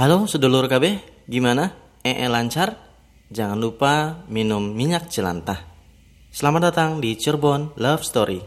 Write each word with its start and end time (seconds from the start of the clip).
Halo 0.00 0.24
sedulur 0.24 0.64
KB, 0.64 0.96
gimana? 1.28 1.76
EE 2.00 2.24
lancar? 2.32 2.72
Jangan 3.28 3.60
lupa 3.60 4.24
minum 4.32 4.72
minyak 4.72 5.12
jelantah. 5.12 5.60
Selamat 6.32 6.72
datang 6.72 7.04
di 7.04 7.12
Cirebon 7.20 7.76
Love 7.76 8.00
Story. 8.00 8.40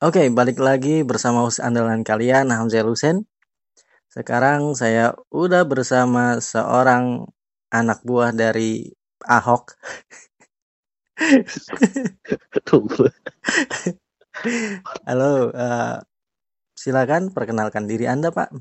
Oke, 0.00 0.32
balik 0.32 0.56
lagi 0.64 1.04
bersama 1.04 1.44
host 1.44 1.60
andalan 1.60 2.00
kalian, 2.00 2.48
Hamzah 2.48 2.88
Husen. 2.88 3.28
Sekarang 4.08 4.72
saya 4.72 5.12
udah 5.28 5.68
bersama 5.68 6.40
seorang 6.40 7.28
anak 7.72 8.00
buah 8.04 8.32
dari 8.32 8.88
Ahok. 9.28 9.76
Halo, 15.04 15.50
eh, 15.50 15.96
silakan 16.78 17.34
perkenalkan 17.34 17.90
diri 17.90 18.06
Anda, 18.06 18.30
Pak. 18.30 18.54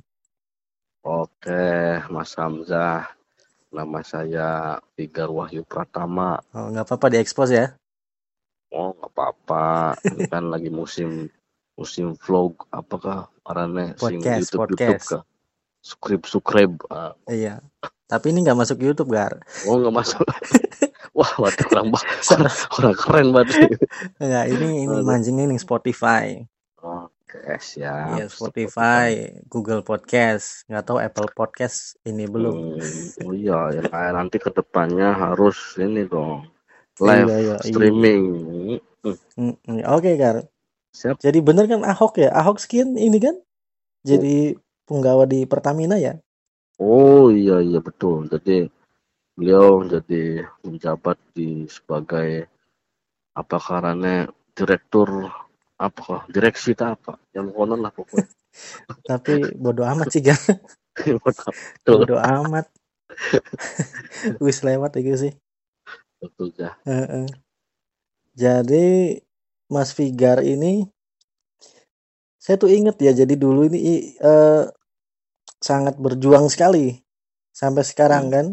Oke, 1.06 2.02
Mas 2.12 2.34
Hamzah. 2.36 3.08
Nama 3.68 4.00
saya 4.02 4.80
Tigar 4.96 5.30
Wahyu 5.30 5.68
Pratama. 5.68 6.40
Oh, 6.56 6.72
nggak 6.72 6.88
apa-apa 6.88 7.14
diekspos 7.14 7.52
ya. 7.52 7.76
Oh, 8.74 8.96
nggak 8.96 9.12
apa-apa. 9.14 9.96
Ini 10.08 10.24
kan 10.32 10.48
lagi 10.50 10.72
musim 10.72 11.28
musim 11.78 12.18
vlog 12.18 12.66
apakah 12.74 13.30
karena 13.46 13.94
sing 14.00 14.24
YouTube 14.24 14.66
podcast. 14.66 14.82
YouTube 14.82 15.12
kah? 15.14 15.24
Subscribe 15.84 16.24
subscribe. 16.26 16.74
Ah, 16.90 17.14
Iya. 17.30 17.62
Tapi 18.08 18.32
ini 18.32 18.40
nggak 18.42 18.56
masuk 18.56 18.80
YouTube, 18.80 19.12
Gar. 19.12 19.44
oh 19.68 19.76
nggak 19.76 19.96
masuk. 19.96 20.24
Wah, 21.18 21.32
waduh 21.36 21.66
orang 21.74 21.88
ba- 21.92 22.08
orang, 22.32 22.54
orang 22.78 22.96
keren 22.96 23.28
banget. 23.34 23.56
Enggak, 24.16 24.46
ini 24.48 24.68
ini 24.86 24.98
mancingnya 25.02 25.46
nih 25.46 25.60
Spotify. 25.60 26.40
Oke, 26.78 27.58
siap. 27.60 28.16
Iya, 28.16 28.26
Spotify, 28.30 29.10
Google 29.50 29.82
Podcast, 29.82 30.64
nggak 30.66 30.86
tahu 30.86 30.98
Apple 31.02 31.34
Podcast 31.34 31.98
ini 32.06 32.24
belum. 32.24 32.80
Hmm, 32.80 33.28
oh 33.28 33.34
iya, 33.34 33.76
ya, 33.76 33.84
nanti 34.14 34.38
ke 34.38 34.54
depannya 34.54 35.12
harus 35.12 35.76
ini 35.76 36.06
dong. 36.06 36.48
Live 37.02 37.28
Iya, 37.28 37.38
iya, 37.38 37.56
iya. 37.56 37.56
streaming. 37.60 38.24
Hmm, 39.04 39.18
Mm, 39.38 39.54
mm. 39.56 39.80
Oke, 39.88 40.16
Gar. 40.16 40.46
Siap. 40.92 41.18
Jadi 41.22 41.40
bener 41.40 41.66
kan 41.66 41.80
Ahok 41.82 42.20
ya? 42.20 42.30
Ahok 42.34 42.58
Skin 42.58 42.98
ini 42.98 43.18
kan 43.18 43.38
jadi 44.02 44.54
penggawa 44.84 45.24
di 45.24 45.44
Pertamina 45.44 45.96
ya? 45.96 46.18
Oh 46.78 47.34
iya 47.34 47.62
iya 47.62 47.82
betul. 47.82 48.30
Jadi 48.30 48.70
beliau 49.34 49.86
jadi 49.86 50.46
menjabat 50.66 51.18
di 51.34 51.66
sebagai 51.66 52.46
apa 53.38 53.58
karena 53.62 54.26
direktur 54.58 55.30
apa 55.78 56.26
direksi 56.30 56.74
tak 56.74 56.98
apa 57.02 57.22
yang 57.38 57.54
konon 57.54 57.82
lah 57.82 57.94
pokoknya. 57.94 58.26
Tapi 59.10 59.54
bodoh 59.58 59.86
amat 59.86 60.10
sih, 60.10 60.22
betul 61.26 62.02
Bodoh 62.06 62.22
amat. 62.22 62.66
Wis 64.44 64.66
lewat 64.66 64.98
itu 64.98 65.30
sih. 65.30 65.34
betul 66.18 66.50
ya. 66.58 66.74
Jadi 68.38 69.18
Mas 69.70 69.94
Figar 69.94 70.42
ini 70.46 70.86
saya 72.38 72.56
tuh 72.62 72.72
inget 72.72 72.96
ya 73.02 73.12
jadi 73.12 73.34
dulu 73.36 73.68
ini 73.68 74.14
eh, 74.18 74.64
sangat 75.64 75.96
berjuang 76.00 76.48
sekali 76.54 77.02
sampai 77.56 77.84
sekarang 77.86 78.26
Hmm. 78.26 78.36
kan 78.36 78.48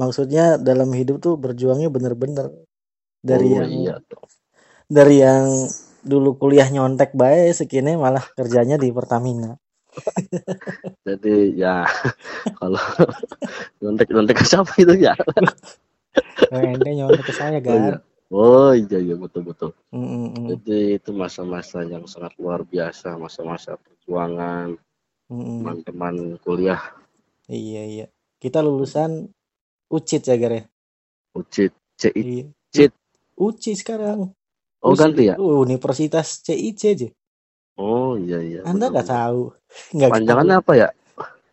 maksudnya 0.00 0.56
dalam 0.60 0.90
hidup 0.96 1.20
tuh 1.24 1.34
berjuangnya 1.40 1.88
bener-bener 1.92 2.52
dari 3.24 3.48
oh 3.48 3.60
yang 3.60 3.70
iya 3.70 3.94
dari 4.88 5.20
yang 5.22 5.70
dulu 6.06 6.38
kuliah 6.40 6.68
nyontek 6.70 7.12
bae 7.18 7.50
sekini 7.52 7.98
malah 7.98 8.24
kerjanya 8.38 8.76
di 8.80 8.88
Pertamina 8.94 9.58
Jadi 11.06 11.56
ya 11.58 11.82
kalau 12.60 12.80
nyontek 13.82 14.08
nyontek 14.14 14.36
ke 14.40 14.44
siapa 14.46 14.72
itu 14.80 14.94
ya? 14.98 15.14
ente 16.52 16.90
nyontek 16.96 17.26
ke 17.30 17.34
saya 17.36 17.58
Oh 17.68 17.76
iya. 17.78 17.94
gar 17.94 18.02
Oh 18.32 18.72
iya 18.74 18.98
iya 19.02 19.14
betul 19.18 19.42
betul. 19.50 19.70
Mm, 19.92 20.06
mm, 20.36 20.50
Jadi 20.50 20.98
itu 21.00 21.10
masa-masa 21.14 21.84
yang 21.86 22.04
sangat 22.10 22.34
luar 22.42 22.62
biasa, 22.66 23.16
masa-masa 23.20 23.78
perjuangan 23.80 24.76
mm. 25.30 25.60
teman-teman 25.62 26.14
kuliah 26.42 26.82
iya 27.50 27.82
iya 27.86 28.06
kita 28.42 28.60
lulusan 28.62 29.30
UCIT 29.90 30.24
ya 30.28 30.36
gar 30.38 30.52
ya 30.56 30.64
Ucit 31.36 31.72
CI. 32.00 32.48
Iya. 32.72 32.88
UCI 33.36 33.76
sekarang 33.76 34.32
Oh 34.84 34.92
Us- 34.94 35.00
ganti 35.00 35.26
ya? 35.26 35.34
Universitas 35.40 36.40
CIC 36.46 36.80
aja. 36.94 37.08
Oh 37.76 38.14
iya 38.16 38.38
iya. 38.40 38.60
Anda 38.64 38.88
nggak 38.88 39.08
tahu? 39.08 39.50
Nggak 39.98 40.10
Panjangannya 40.14 40.56
apa 40.62 40.72
ya? 40.78 40.88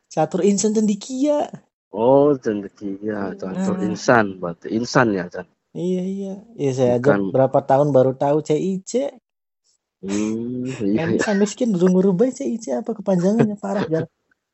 Catur 0.07 0.45
Insan 0.45 0.77
Cendikia. 0.77 1.49
Oh, 1.93 2.33
cendekia, 2.41 3.37
catur 3.37 3.77
Ah. 3.77 3.85
insan, 3.85 4.41
berarti 4.41 4.73
insan 4.73 5.13
ya, 5.13 5.29
Chan. 5.29 5.45
Iya 5.77 6.01
iya. 6.01 6.33
Iya 6.57 6.71
saya 6.73 6.91
aja 6.97 7.05
Bukan. 7.05 7.29
berapa 7.29 7.59
tahun 7.65 7.93
baru 7.93 8.17
tahu 8.17 8.41
CIC. 8.41 9.13
Hmm, 10.03 10.67
iya, 10.83 11.07
Ente 11.07 11.23
kan 11.23 11.39
miskin 11.39 11.71
belum 11.71 11.95
ngerubah 11.95 12.27
CIC 12.27 12.83
apa 12.83 12.91
kepanjangannya 12.91 13.55
parah 13.55 13.87
Jar. 13.87 14.03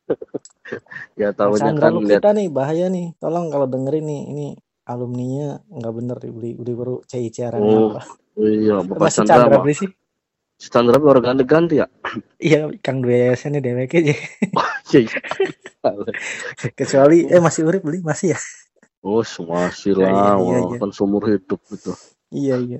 ya 1.21 1.33
tahunya 1.33 1.57
Sandra 1.73 1.89
kan 1.89 1.93
lihat. 2.05 2.21
kita 2.21 2.29
nih 2.37 2.47
bahaya 2.53 2.85
nih. 2.93 3.17
Tolong 3.17 3.49
kalau 3.49 3.65
dengerin 3.65 4.05
nih 4.05 4.21
ini 4.29 4.47
alumninya 4.85 5.61
nggak 5.69 5.93
bener 5.97 6.17
dibeli 6.21 6.49
beli 6.53 6.73
baru 6.77 6.95
CIC 7.05 7.37
arang 7.49 7.61
Oh, 7.65 7.89
apa. 7.97 8.01
oh 8.37 8.45
iya, 8.45 8.75
Bapak 8.85 9.09
Masih 9.09 9.25
Chandra, 9.25 9.33
Chandra 9.41 9.57
beli 9.65 9.75
sih. 9.77 9.89
Si 10.59 10.67
Chandra 10.69 10.97
baru 11.01 11.19
ganti-ganti 11.23 11.81
ya? 11.81 11.87
Iya, 12.39 12.69
Kang 12.85 13.01
Dwi 13.03 13.15
Yayasan 13.19 13.57
nih 13.57 13.61
DWK 13.65 13.93
aja. 13.99 14.15
Iya, 14.93 14.99
iya. 15.05 15.19
Kecuali 16.79 17.25
eh 17.27 17.41
masih 17.41 17.61
urip 17.67 17.81
beli 17.81 17.99
masih 18.05 18.33
ya. 18.35 18.39
Oh, 19.01 19.23
masih 19.23 19.95
Iya, 19.95 20.07
lah, 20.11 20.35
iya, 20.39 20.57
wah, 20.61 20.69
iya. 20.69 20.77
kan 20.79 20.89
seumur 20.91 21.23
hidup 21.25 21.59
gitu. 21.71 21.91
Iya 22.29 22.55
iya. 22.59 22.79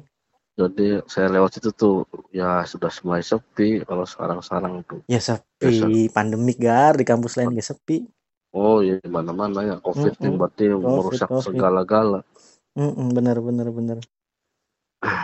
Jadi 0.59 0.99
saya 1.07 1.31
lewat 1.31 1.55
situ 1.55 1.71
tuh, 1.71 2.03
ya 2.35 2.67
sudah 2.67 2.91
mulai 3.07 3.23
sepi 3.23 3.79
kalau 3.87 4.03
sekarang-sekarang 4.03 4.83
tuh. 4.83 4.99
Ya 5.07 5.23
sepi 5.23 6.11
pandemik 6.11 6.59
gar 6.59 6.99
di 6.99 7.07
kampus 7.07 7.39
lain 7.39 7.55
gak 7.55 7.63
sepi. 7.63 8.03
Oh 8.51 8.83
iya, 8.83 8.99
mana-mana 9.07 9.63
ya, 9.63 9.75
COVID 9.79 10.19
ini 10.19 10.27
Mm-mm. 10.27 10.35
berarti 10.35 10.65
merusak 10.75 11.31
COVID. 11.31 11.55
segala-gala. 11.55 12.27
Mm-mm, 12.75 13.07
benar 13.15 13.39
benar 13.39 13.67
benar. 13.71 13.97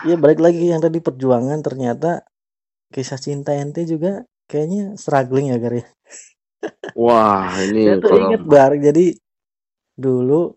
Iya 0.08 0.16
balik 0.16 0.40
lagi 0.40 0.72
yang 0.72 0.80
tadi 0.80 1.04
perjuangan 1.04 1.60
ternyata 1.60 2.24
kisah 2.96 3.20
cinta 3.20 3.52
ente 3.52 3.84
juga 3.84 4.24
kayaknya 4.48 4.96
struggling 4.96 5.52
ya 5.52 5.60
Gar 5.60 5.84
ya. 5.84 5.86
Wah, 6.96 7.52
ini 7.60 7.92
Saya 7.92 8.00
tuh 8.00 8.08
kalau 8.08 8.28
inget 8.32 8.44
bar 8.48 8.72
jadi 8.80 9.06
dulu 10.00 10.56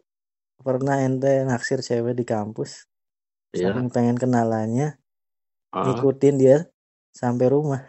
pernah 0.62 1.02
ente 1.02 1.42
naksir 1.42 1.82
cewek 1.82 2.14
di 2.14 2.22
kampus 2.22 2.86
ya, 3.50 3.72
saking 3.72 3.88
pengen 3.88 4.16
kenalannya 4.16 4.96
ah, 5.70 5.84
ngikutin 5.84 6.34
dia 6.36 6.56
sampai 7.10 7.46
rumah. 7.48 7.82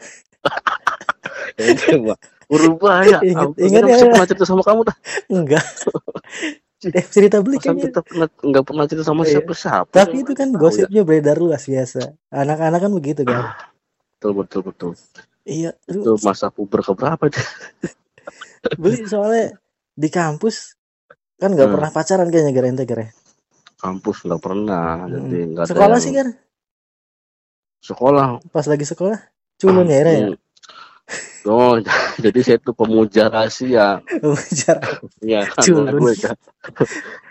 berubah 2.50 3.03
ya. 3.12 3.20
Ingat- 3.22 3.59
ya. 3.59 4.08
pernah 4.09 4.28
cerita 4.28 4.46
sama 4.47 4.64
kamu 4.64 4.81
dah. 4.88 4.97
Enggak. 5.28 5.66
eh 6.96 7.03
cerita 7.03 7.44
beli 7.44 7.59
kayaknya. 7.59 7.92
kita 7.92 8.00
pernah 8.00 8.28
nggak 8.31 8.64
pernah 8.64 8.84
cerita 8.88 9.03
sama 9.03 9.24
Iya. 9.24 9.31
siapa-siapa. 9.38 9.92
Tapi 9.92 10.16
itu 10.24 10.31
kan 10.31 10.47
ya. 10.50 10.58
gosipnya 10.58 11.02
beredar 11.03 11.36
luas 11.36 11.68
biasa. 11.68 12.16
Anak-anak 12.31 12.80
kan 12.80 12.91
begitu 12.91 13.22
kan. 13.24 13.52
Betul 14.16 14.31
betul 14.40 14.62
betul. 14.64 14.91
Iya, 15.44 15.76
Itu 15.86 16.16
masa 16.22 16.47
puber 16.47 16.80
keberapa 16.80 17.20
itu? 17.26 17.41
beli 18.76 19.08
soalnya 19.08 19.56
di 19.96 20.08
kampus 20.08 20.76
kan 21.36 21.52
nggak 21.52 21.68
Hmm. 21.68 21.76
pernah 21.80 21.90
pacaran 21.90 22.28
kayaknya 22.28 22.52
gara 22.52 22.68
ente 22.68 22.84
gara. 22.84 23.06
Kampus 23.79 24.28
nggak 24.28 24.43
pernah, 24.43 25.08
jadi 25.08 25.37
Hmm. 25.40 25.49
nggak 25.55 25.66
ada 25.66 25.72
Sekolah 25.72 25.97
yang 25.97 26.03
sih 26.03 26.14
kan 26.14 26.28
sekolah. 27.79 28.43
pas 28.52 28.67
lagi 28.67 28.84
sekolah 28.84 29.20
culun 29.55 29.87
ya 29.87 29.97
Era 30.03 30.11
ya. 30.11 30.28
Hmm. 30.31 30.37
Oh, 31.47 31.79
jadi 32.23 32.40
saya 32.43 32.58
tuh 32.61 32.76
pemuja 32.76 33.31
rahasia. 33.31 34.03
Culun. 35.64 35.87
anak 35.87 35.96
gue 35.97 36.14
kan. 36.20 36.37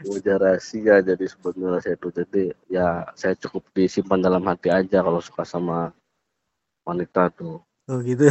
Pemuja 0.03 0.35
rahasia 0.41 0.95
jadi 1.05 1.25
sebenarnya 1.29 1.81
saya 1.85 1.97
tuh 2.01 2.11
jadi 2.11 2.57
ya 2.73 3.07
saya 3.15 3.37
cukup 3.37 3.69
disimpan 3.77 4.19
dalam 4.19 4.43
hati 4.49 4.73
aja 4.73 5.05
kalau 5.05 5.21
suka 5.21 5.45
sama 5.45 5.93
wanita 6.83 7.29
tuh. 7.37 7.61
oh 7.89 7.99
gitu. 8.05 8.29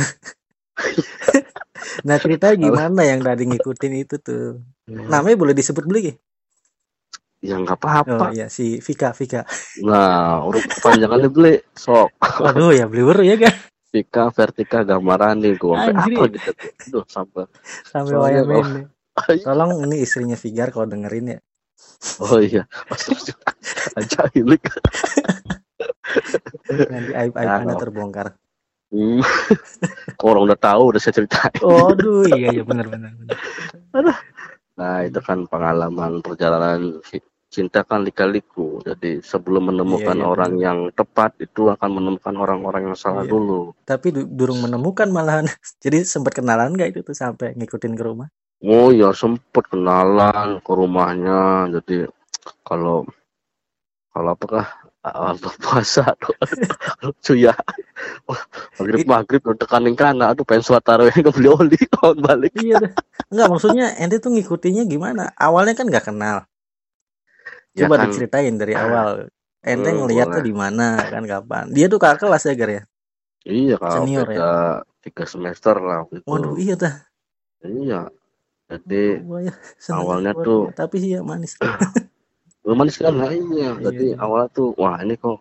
nah 2.07 2.17
ceritanya 2.17 2.57
gimana 2.57 3.01
yang 3.05 3.21
tadi 3.21 3.45
ngikutin 3.45 3.93
itu 4.01 4.17
tuh? 4.17 4.61
Namanya 4.89 5.37
boleh 5.37 5.53
disebut 5.53 5.85
beli? 5.85 6.17
Ya 7.37 7.55
nggak 7.61 7.77
Oh 7.77 7.81
apa-apa. 7.85 8.25
iya 8.33 8.49
si 8.49 8.81
Vika 8.81 9.13
Vika. 9.13 9.45
Nah, 9.85 10.41
huruf 10.41 10.65
kepanjangannya 10.65 11.29
beli 11.29 11.53
sok. 11.77 12.09
Waduh 12.43 12.73
ya 12.73 12.89
beli 12.89 13.03
baru 13.05 13.21
ya 13.23 13.37
kan 13.37 13.53
Vika 13.93 14.33
Vertika 14.33 14.83
Gamarani 14.83 15.53
gue 15.55 15.75
sampai 15.77 16.17
apa 16.17 16.23
gitu 16.33 16.49
tuh. 16.51 16.69
Duh, 16.91 17.05
sampai 17.07 17.43
sampai 17.85 18.41
deh. 18.41 18.85
Tolong 19.47 19.85
ini 19.85 20.01
istrinya 20.01 20.37
Figar 20.37 20.69
kalau 20.73 20.89
dengerin 20.89 21.37
ya 21.37 21.39
Oh 22.21 22.41
iya, 22.41 22.65
aja 23.97 24.21
hilik. 24.33 24.61
Nanti 26.69 27.11
aib 27.13 27.33
aib 27.37 27.45
Nah, 27.45 27.61
anda 27.61 27.75
terbongkar. 27.77 28.27
Hmm. 28.89 29.21
Orang 30.23 30.47
udah 30.49 30.57
tahu 30.57 30.95
udah 30.95 31.01
saya 31.01 31.21
ceritain. 31.21 31.53
Oh, 31.61 31.93
aduh, 31.93 32.25
iya 32.25 32.49
iya 32.55 32.63
benar 32.65 32.87
benar. 32.89 33.11
benar. 33.93 34.15
Nah, 34.77 35.01
itu 35.01 35.19
kan 35.25 35.49
pengalaman 35.49 36.21
perjalanan 36.21 37.01
ci- 37.01 37.25
cinta 37.49 37.81
kan 37.81 38.05
lika-liku. 38.05 38.77
Jadi 38.85 39.25
sebelum 39.25 39.73
menemukan 39.73 40.13
Iya, 40.13 40.21
iya, 40.21 40.29
orang 40.29 40.53
yang 40.61 40.79
tepat 40.93 41.33
itu 41.41 41.73
akan 41.73 41.89
menemukan 41.97 42.35
orang-orang 42.37 42.93
yang 42.93 42.97
salah 42.97 43.25
Iya. 43.25 43.33
dulu. 43.33 43.73
Tapi 43.87 44.07
du- 44.13 44.29
durung 44.29 44.61
menemukan 44.61 45.09
malahan. 45.09 45.49
Jadi 45.83 46.05
sempat 46.05 46.37
kenalan 46.37 46.77
nggak 46.77 46.93
itu 46.93 47.01
tuh 47.01 47.17
sampai 47.17 47.57
ngikutin 47.57 47.93
ke 47.97 48.03
rumah? 48.05 48.29
Oh 48.61 48.89
ya 48.93 49.13
sempet 49.13 49.65
kenalan 49.69 50.61
ke 50.61 50.71
rumahnya. 50.73 51.69
Jadi 51.73 52.05
kalau 52.61 53.05
kalau 54.13 54.33
apakah 54.33 54.65
awal 55.11 55.35
puasa 55.39 56.11
aduh, 56.11 56.33
lucu 57.03 57.33
ya 57.37 57.53
maghrib 58.77 59.05
maghrib 59.05 59.41
udah 59.43 59.59
tekanin 59.59 59.93
kana 59.93 60.31
aduh 60.31 60.43
pengen 60.43 60.63
suat 60.63 60.81
tarawih 60.81 61.13
ke 61.25 61.31
beli 61.31 61.47
oli 61.47 61.79
tahun 61.89 62.17
balik 62.19 62.53
Iya 62.53 62.75
dah. 62.79 62.91
Enggak 63.27 63.47
maksudnya 63.47 63.85
ente 63.95 64.17
tuh 64.17 64.31
ngikutinya 64.31 64.83
gimana? 64.83 65.35
Awalnya 65.35 65.73
kan 65.73 65.85
nggak 65.85 66.05
kenal. 66.05 66.37
Ya 67.75 67.85
Coba 67.85 67.99
kan. 67.99 68.09
diceritain 68.09 68.55
dari 68.55 68.73
awal. 68.73 69.27
Ente 69.61 69.89
Hmm, 69.89 69.99
ngeliatnya 70.01 70.39
boleh. 70.39 70.47
di 70.47 70.53
mana 70.55 70.87
kan 70.97 71.23
kapan? 71.23 71.65
Dia 71.69 71.85
tuh 71.85 71.99
kakak 71.99 72.23
kelas 72.23 72.43
ya 72.43 72.53
Gar 72.55 72.71
ya? 72.71 72.83
iya 73.43 73.75
kalau 73.75 74.03
Senior 74.03 74.27
beda 74.27 74.51
tiga 74.99 75.23
semester 75.23 75.75
lah 75.79 76.03
waktu 76.03 76.19
itu 76.19 76.27
Waduh 76.27 76.55
iya 76.57 76.75
dah. 76.75 76.95
iya 77.63 78.01
jadi 78.67 79.23
ya. 79.23 79.53
Seneng 79.79 80.03
awalnya 80.03 80.31
tuh- 80.35 80.67
Tapi 80.71 80.95
sih 80.99 81.15
ya 81.15 81.23
manis. 81.23 81.55
manis 82.73 82.97
kan 82.97 83.13
lah 83.13 83.31
iya 83.31 83.69
jadi 83.79 84.05
Iya. 84.11 84.15
awalnya 84.19 84.49
tuh 84.51 84.67
wah 84.75 84.99
ini 84.99 85.15
kok 85.15 85.39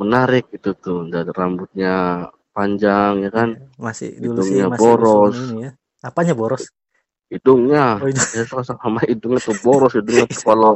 menarik 0.00 0.50
gitu 0.50 0.74
tuh 0.74 1.06
dari 1.06 1.30
rambutnya 1.30 2.26
panjang 2.50 3.22
ya 3.22 3.30
kan 3.30 3.48
Masih 3.78 4.16
dulu 4.18 4.40
sih 4.42 4.58
Hidungnya 4.58 4.66
masih 4.70 4.80
boros. 4.82 5.34
ini 5.38 5.58
ya. 5.62 5.70
Apanya 6.02 6.34
boros? 6.34 6.64
hidungnya 7.32 7.96
Oh, 7.96 8.08
itu. 8.10 8.20
ya 8.36 8.42
sama- 8.44 8.66
sama 8.66 9.00
hidungnya 9.06 9.40
tuh 9.40 9.56
boros 9.56 9.92
hidungnya 9.94 10.26
tuh 10.28 10.42
kalau 10.50 10.72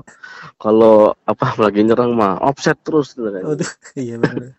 kalau 0.56 0.96
apa 1.26 1.46
lagi 1.60 1.82
nyerang 1.82 2.14
mah 2.14 2.38
offset 2.40 2.78
terus 2.80 3.12
gitu 3.12 3.28
kan. 3.28 3.42
Waduh, 3.44 3.70
iya 4.00 4.16
benar. 4.16 4.54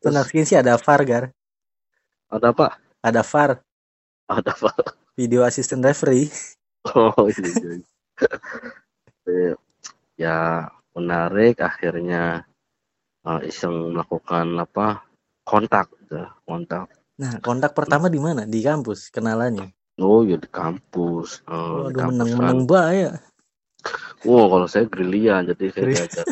Tenang 0.00 0.26
sih 0.28 0.56
ada 0.56 0.76
VAR 0.76 1.00
Gar. 1.04 1.24
ada 2.28 2.52
apa 2.52 2.76
Ada 3.00 3.22
VAR, 3.24 3.50
ada 4.28 4.50
apa 4.52 4.72
video 5.16 5.46
assistant 5.46 5.80
referee. 5.80 6.28
oh 6.92 7.14
iya, 7.28 7.80
iya. 9.28 9.54
Ya 10.18 10.66
menarik 10.92 11.62
akhirnya 11.62 12.42
uh, 13.22 13.40
iseng 13.40 13.94
melakukan 13.94 14.58
apa 14.58 15.06
kontak 15.46 15.86
gitu, 16.02 16.26
kontak 16.42 16.90
Nah, 17.18 17.34
kontak 17.42 17.74
pertama 17.74 18.06
di 18.06 18.18
mana? 18.18 18.46
Di 18.46 18.62
kampus 18.62 19.10
kenalannya. 19.10 19.74
oh 19.98 20.22
ya 20.22 20.38
di 20.38 20.46
kampus 20.46 21.42
uh, 21.50 21.90
Waduh, 21.90 21.90
kampus 21.90 22.10
menang-menang 22.14 22.60
bahaya. 22.66 23.10
kan. 23.18 23.22
oh 24.26 24.46
kalau 24.46 24.66
saya 24.66 24.86
gerilya 24.86 25.42
jadi 25.46 25.64
saya 25.70 25.84
diajar 25.86 26.26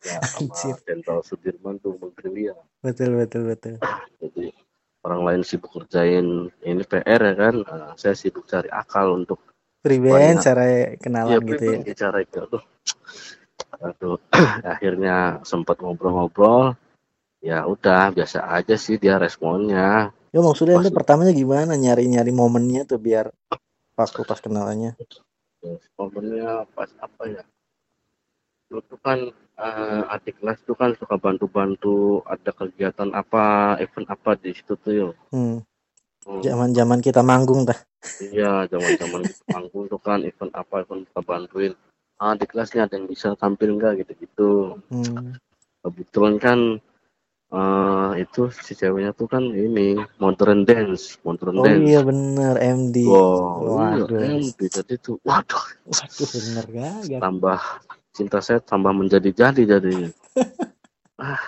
ya, 0.00 0.18
sama 0.24 0.76
Jenderal 0.84 1.20
Sudirman 1.20 1.76
tuh 1.80 1.96
menggerilya 2.00 2.52
Betul, 2.80 3.16
betul, 3.16 3.48
betul. 3.48 3.76
jadi 4.16 4.52
orang 5.04 5.20
lain 5.24 5.42
sibuk 5.42 5.72
kerjain 5.72 6.48
ini 6.62 6.84
PR 6.84 7.20
ya 7.20 7.34
kan 7.36 7.54
Nah, 7.64 7.92
saya 7.96 8.16
sibuk 8.16 8.48
cari 8.48 8.68
akal 8.72 9.20
untuk 9.20 9.40
Banyak. 9.82 10.40
cara 10.40 10.64
kenalan 10.96 11.32
ya 11.32 11.38
gitu 11.42 11.64
ya. 11.68 11.92
cara 11.92 12.18
itu 12.22 12.38
aduh 13.82 14.18
akhirnya 14.72 15.42
sempat 15.42 15.76
ngobrol-ngobrol. 15.82 16.76
Ya 17.42 17.66
udah 17.66 18.14
biasa 18.14 18.38
aja 18.46 18.78
sih 18.78 19.02
dia 19.02 19.18
responnya. 19.18 20.14
Ya 20.30 20.40
maksudnya 20.40 20.78
itu 20.78 20.88
Pas- 20.88 20.96
pertamanya 21.02 21.34
gimana? 21.34 21.74
Nyari-nyari 21.74 22.30
momennya 22.30 22.86
tuh 22.86 23.02
biar 23.02 23.34
waktu 23.98 24.20
pas 24.22 24.38
kenalannya. 24.38 24.94
Ya, 25.62 25.74
momennya 25.98 26.66
pas 26.70 26.90
apa 27.02 27.22
ya? 27.26 27.42
Dulu 28.70 28.80
tuh 28.86 28.98
kan 29.02 29.18
eh, 29.58 30.02
adik 30.14 30.38
kelas 30.38 30.62
tuh 30.62 30.78
kan 30.78 30.94
suka 30.94 31.18
bantu-bantu 31.18 32.22
ada 32.30 32.54
kegiatan 32.54 33.10
apa 33.10 33.76
event 33.82 34.06
apa 34.08 34.38
di 34.38 34.54
situ 34.54 34.78
tuh 34.78 34.92
yo. 34.94 35.08
Hmm, 35.34 35.60
Hmm, 36.22 36.38
zaman-zaman 36.38 37.02
kita 37.02 37.26
manggung 37.26 37.66
tah. 37.66 37.82
iya 38.22 38.62
zaman-zaman 38.70 39.26
manggung 39.50 39.90
tuh 39.90 39.98
kan 39.98 40.22
event 40.22 40.54
apa 40.54 40.86
event 40.86 41.02
kita 41.10 41.20
bantuin 41.26 41.74
ah 42.22 42.38
di 42.38 42.46
kelasnya 42.46 42.86
ada 42.86 42.94
yang 42.94 43.10
bisa 43.10 43.34
tampil 43.34 43.74
nggak 43.74 44.06
gitu-gitu 44.06 44.78
Hmm. 44.86 45.34
kebetulan 45.82 46.38
kan 46.38 46.58
eh 47.52 48.10
itu 48.22 48.48
si 48.54 48.72
ceweknya 48.72 49.10
tuh 49.12 49.26
kan 49.26 49.42
ini 49.44 49.98
modern 50.16 50.62
dance 50.62 51.18
modern 51.20 51.58
Oh 51.58 51.66
dance 51.66 51.84
iya 51.84 52.00
bener 52.00 52.54
MD. 52.56 52.96
wow 53.04 53.58
Waduh. 53.76 54.06
iya 54.22 54.38
MD 54.38 54.58
jadi 54.70 54.94
tuh 54.96 55.18
waduh 55.20 55.60
Waduh 55.84 56.28
bener 56.32 56.64
gak? 56.70 57.18
tambah 57.18 57.60
cinta 58.14 58.38
saya 58.38 58.62
tambah 58.62 58.94
menjadi-jadi 58.94 59.62
jadi 59.66 59.94
ah 61.26 61.42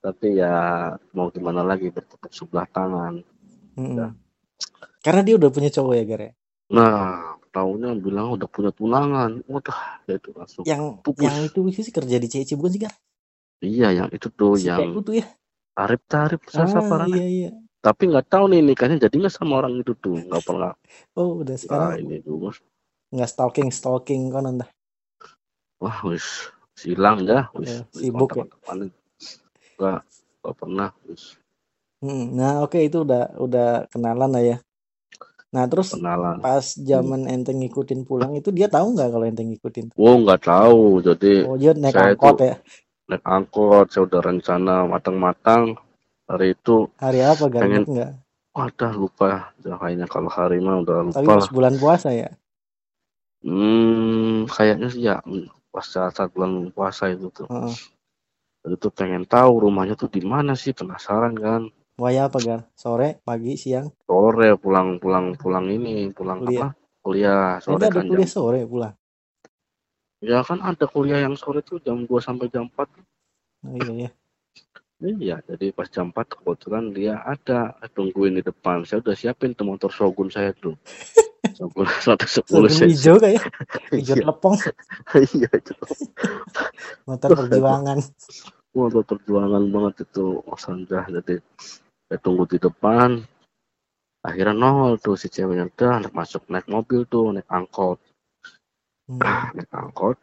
tapi 0.00 0.36
ya 0.36 0.56
mau 1.12 1.30
gimana 1.30 1.62
lagi 1.62 1.88
bertepuk 1.88 2.32
sebelah 2.34 2.66
tangan 2.68 3.20
Mm-mm. 3.78 4.10
Karena 5.00 5.24
dia 5.24 5.40
udah 5.40 5.48
punya 5.48 5.72
cowok 5.72 5.94
ya 5.96 6.04
Gar 6.04 6.20
ya? 6.20 6.32
nah 6.68 7.29
tahunya 7.56 7.90
bilang 8.04 8.26
udah 8.36 8.48
punya 8.54 8.70
tunangan 8.78 9.30
udah 9.56 9.78
ya 10.08 10.14
itu 10.20 10.30
langsung 10.38 10.64
Yang 10.70 10.82
Pupus. 11.04 11.24
yang 11.24 11.36
itu 11.48 11.60
sih 11.86 11.94
kerja 11.96 12.16
di 12.22 12.28
CC 12.32 12.50
bukan 12.58 12.70
sih 12.74 12.80
Gar? 12.84 12.94
iya 13.70 13.88
yang 13.98 14.08
itu 14.16 14.28
tuh 14.38 14.52
Si 14.58 14.66
yang 14.68 14.84
tuh 15.06 15.14
ya? 15.20 15.26
tarif 15.76 16.00
tarif 16.12 16.40
Ah, 16.54 16.56
sasaran 16.56 17.10
iya 17.12 17.24
iya. 17.36 17.48
tapi 17.86 18.02
nggak 18.10 18.26
tahu 18.32 18.44
nih 18.52 18.60
nikahnya 18.68 18.96
jadi 19.04 19.14
nggak 19.20 19.34
sama 19.38 19.54
orang 19.60 19.74
itu 19.82 19.92
tuh 20.04 20.16
nggak 20.28 20.44
pernah 20.48 20.72
Oh 21.20 21.30
udah 21.42 21.56
nah, 21.56 21.60
sekarang 21.62 21.90
ini 22.02 22.16
dulu 22.26 22.48
nggak 23.14 23.30
stalking 23.32 23.70
stalking 23.78 24.22
kan 24.34 24.44
anda. 24.50 24.66
wah 25.82 25.98
wis 26.08 26.26
silang 26.80 27.18
dah 27.28 27.44
wis 27.58 27.72
Ya, 27.72 27.84
wis 27.96 28.06
sibuk 28.06 28.30
ya. 28.38 28.44
kontak-kontakan. 28.48 28.78
nggak 29.76 30.00
nggak 30.40 30.54
pernah 30.60 30.90
wis 31.08 31.24
Hmm, 32.00 32.32
Nah 32.38 32.64
oke 32.64 32.78
itu 32.88 33.04
udah 33.04 33.22
udah 33.44 33.66
kenalan 33.92 34.30
lah 34.34 34.42
ya. 34.50 34.56
Nah 35.50 35.66
terus 35.66 35.90
kenalan 35.98 36.38
pas 36.38 36.62
zaman 36.62 37.26
ente 37.26 37.50
ngikutin 37.50 38.06
pulang 38.06 38.38
itu 38.38 38.54
dia 38.54 38.70
tahu 38.70 38.94
nggak 38.94 39.08
kalau 39.10 39.26
ente 39.26 39.42
ngikutin? 39.42 39.86
Wow 39.98 40.22
nggak 40.22 40.42
tahu 40.46 41.02
jadi 41.02 41.32
Oh 41.44 41.58
dia 41.58 41.74
naik 41.74 41.94
Saya 41.94 42.14
angkot 42.14 42.34
tuh- 42.38 42.46
ya? 42.46 42.54
naik 43.10 43.24
angkot 43.26 43.86
saya 43.90 44.02
udah 44.06 44.20
rencana 44.22 44.74
matang-matang 44.86 45.74
hari 46.24 46.54
itu 46.54 46.86
Hari 46.96 47.18
apa 47.20 47.44
Gar? 47.50 47.62
Pengen- 47.66 47.82
Ingat 47.82 47.90
nggak? 47.90 48.12
wadah 48.50 48.92
lupa 48.94 49.26
ya 49.62 49.74
kayaknya 49.74 50.06
kalau 50.06 50.26
hari 50.26 50.58
mah 50.58 50.82
udah 50.82 50.96
Tapi 51.02 51.06
lupa 51.14 51.22
pas 51.22 51.42
lah 51.42 51.48
bulan 51.50 51.74
puasa 51.78 52.08
ya? 52.10 52.30
hmm 53.40 54.46
kayaknya 54.46 54.88
sih 54.90 55.02
ya 55.02 55.16
pas 55.70 55.86
saat, 55.86 56.12
saat 56.12 56.30
bulan 56.30 56.70
puasa 56.70 57.08
itu 57.08 57.30
tuh 57.30 57.46
Heeh. 57.46 57.74
Jadi 58.60 58.74
tuh 58.76 58.92
pengen 58.92 59.24
tahu 59.24 59.64
rumahnya 59.64 59.96
tuh 59.96 60.06
di 60.06 60.20
mana 60.20 60.52
sih 60.52 60.76
penasaran 60.76 61.32
kan 61.34 61.62
Waya 62.00 62.32
apa 62.32 62.40
Gar? 62.40 62.60
Sore, 62.72 63.20
pagi, 63.20 63.60
siang? 63.60 63.92
sore 64.08 64.56
pulang 64.56 64.96
pulang 64.96 65.36
pulang 65.36 65.68
ini 65.68 66.08
pulang 66.10 66.40
Kuliah. 66.40 66.72
apa 66.72 66.78
kuliah 67.00 67.44
sore 67.60 67.76
ada 67.78 67.88
kan 67.92 68.04
kuliah 68.08 68.24
jam 68.24 68.32
sore 68.32 68.60
pulang? 68.64 68.94
ya 70.20 70.38
kan 70.40 70.58
ada 70.60 70.84
kuliah 70.84 71.20
yang 71.20 71.36
sore 71.36 71.60
tuh 71.60 71.76
jam 71.80 72.04
2 72.04 72.08
sampai 72.18 72.48
jam 72.48 72.66
4 72.68 72.88
Oh, 73.60 73.76
iya 73.76 73.92
iya. 73.92 74.10
iya 75.20 75.36
jadi 75.44 75.68
pas 75.70 75.84
jam 75.86 76.08
4 76.08 76.16
kebetulan 76.24 76.92
dia 76.92 77.20
ada 77.20 77.76
tungguin 77.92 78.40
di 78.40 78.42
depan 78.42 78.88
saya 78.88 79.04
udah 79.04 79.12
siapin 79.12 79.52
tuh 79.52 79.68
motor 79.68 79.92
Shogun 79.92 80.32
saya 80.32 80.56
tuh 80.56 80.72
Shogun 81.56 81.84
110 81.84 82.40
Sabun 82.40 82.68
cc 82.68 82.88
hijau 82.88 83.16
kayak 83.20 83.44
hijau 83.92 84.16
Iya. 84.20 84.24
lepong 84.28 84.56
iya 85.36 85.48
itu 85.52 85.72
motor 87.04 87.28
perjuangan. 87.36 87.98
motor 88.72 89.02
perjuangan 89.04 89.64
banget 89.68 89.94
itu 90.08 90.40
Mas 90.48 90.64
jadi 90.88 91.36
saya 92.10 92.18
tunggu 92.18 92.42
di 92.50 92.58
depan 92.58 93.22
akhirnya 94.20 94.52
nongol 94.52 94.98
tuh 94.98 95.14
si 95.14 95.30
ceweknya 95.30 95.70
udah 95.70 95.94
naik 96.02 96.12
masuk 96.12 96.42
naik 96.50 96.66
mobil 96.66 97.06
tuh 97.06 97.30
naik 97.30 97.46
angkot 97.48 98.02
Hmm. 99.06 99.22
naik 99.56 99.70
angkot 99.70 100.18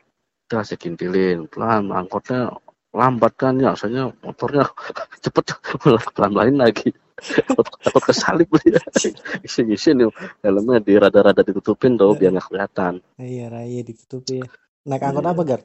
udah 0.47 0.61
saya 0.63 0.75
kintilin 0.79 1.47
pelan 1.47 1.91
angkotnya 1.91 2.51
lambat 2.91 3.33
kan 3.35 3.55
ya 3.59 3.71
soalnya 3.75 4.11
motornya 4.23 4.67
cepet 5.23 5.43
pelan 6.15 6.33
lain 6.35 6.55
lagi 6.59 6.91
takut 7.17 8.03
kesalip 8.05 8.47
dia 8.61 8.77
isi 9.47 9.63
isi 9.67 9.89
nih 9.97 10.07
helmnya 10.43 10.77
di 10.83 10.93
rada-rada 10.95 11.41
ditutupin 11.41 11.97
tuh 11.97 12.13
biar 12.13 12.31
nggak 12.35 12.47
kelihatan 12.47 12.93
Iya 13.17 13.49
raya 13.49 13.81
ditutupi 13.81 14.43
ya. 14.43 14.47
Naik 14.87 15.03
angkot 15.03 15.25
Iya. 15.25 15.31
apa 15.33 15.41
Gar? 15.43 15.61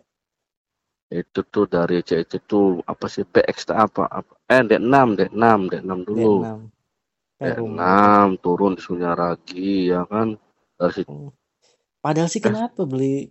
itu 1.13 1.41
tuh 1.45 1.69
dari 1.69 2.01
CC 2.01 2.41
tuh 2.49 2.81
apa 2.89 3.05
sih 3.05 3.29
PX 3.29 3.69
apa, 3.69 4.09
apa 4.09 4.33
eh 4.53 4.63
D6 4.69 4.95
D6 5.19 5.59
D6 5.71 5.91
dulu 6.09 6.37
D6. 6.45 6.59
Perum. 7.41 7.75
D6 7.75 8.27
turun 8.45 8.73
di 8.77 8.83
Sunyaragi 8.87 9.71
ya 9.93 10.01
kan 10.13 10.29
dari 10.79 10.93
situ 10.97 11.17
Padahal 12.05 12.29
sih 12.33 12.43
kenapa 12.43 12.81
beli 12.93 13.31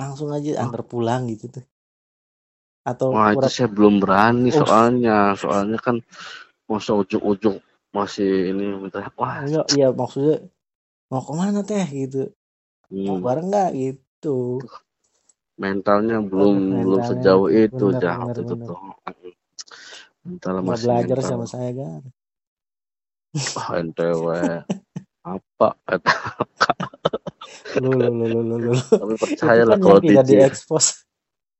langsung 0.00 0.28
aja 0.36 0.50
Oh. 0.60 0.64
antar 0.64 0.82
pulang 0.90 1.22
gitu 1.32 1.46
tuh. 1.54 1.64
Atau 2.90 3.08
Wah 3.14 3.28
itu 3.34 3.48
saya 3.56 3.68
belum 3.76 3.94
berani 4.02 4.50
Oh. 4.50 4.66
soalnya, 4.66 5.16
soalnya 5.42 5.78
kan 5.86 5.96
masa 6.70 6.92
ujung-ujung 7.02 7.56
masih 7.96 8.52
ini 8.52 8.64
minta 8.82 9.00
wah 9.20 9.36
enggak 9.44 9.66
iya 9.76 9.88
maksudnya 10.00 10.36
mau 11.10 11.22
ke 11.26 11.32
mana 11.40 11.60
teh 11.70 11.86
gitu. 12.00 12.22
Mau 13.06 13.16
hmm, 13.16 13.22
bareng 13.24 13.46
nggak 13.50 13.70
gitu. 13.82 14.36
mentalnya 15.62 16.16
belum 16.30 16.84
belum 16.84 17.00
mentalnya 17.00 17.08
sejauh 17.08 17.48
itu 17.64 17.86
bener 17.86 18.02
dah 18.02 18.16
bener 18.16 18.20
waktu 18.24 18.40
itu 18.44 18.54
bener. 18.54 18.66
tuh. 18.66 18.78
Mental 20.26 20.52
Nggak 20.58 20.66
masih 20.66 20.86
belajar 20.90 21.18
mental. 21.18 21.30
sama 21.30 21.46
saya 21.46 21.70
kan. 21.72 22.02
Wah 23.54 23.68
NTW 23.78 24.26
apa 25.26 25.68
kata 25.84 26.12
Lu 27.82 27.90
lu 27.92 28.08
lu 28.08 28.26
lu 28.32 28.40
lu 28.46 28.56
lu. 28.70 28.74
tapi 28.74 29.14
percaya 29.14 29.62
lah 29.62 29.76
kan 29.76 29.84
kalau 29.84 30.00
tidak 30.00 30.24
diekspos. 30.24 30.86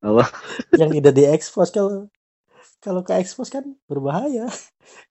apa 0.01 0.25
Yang 0.73 0.91
tidak 1.01 1.15
diekspos 1.15 1.69
kalau 1.71 1.93
kalau 2.81 3.03
ke 3.03 3.13
ekspos 3.19 3.49
kan 3.51 3.65
berbahaya. 3.87 4.47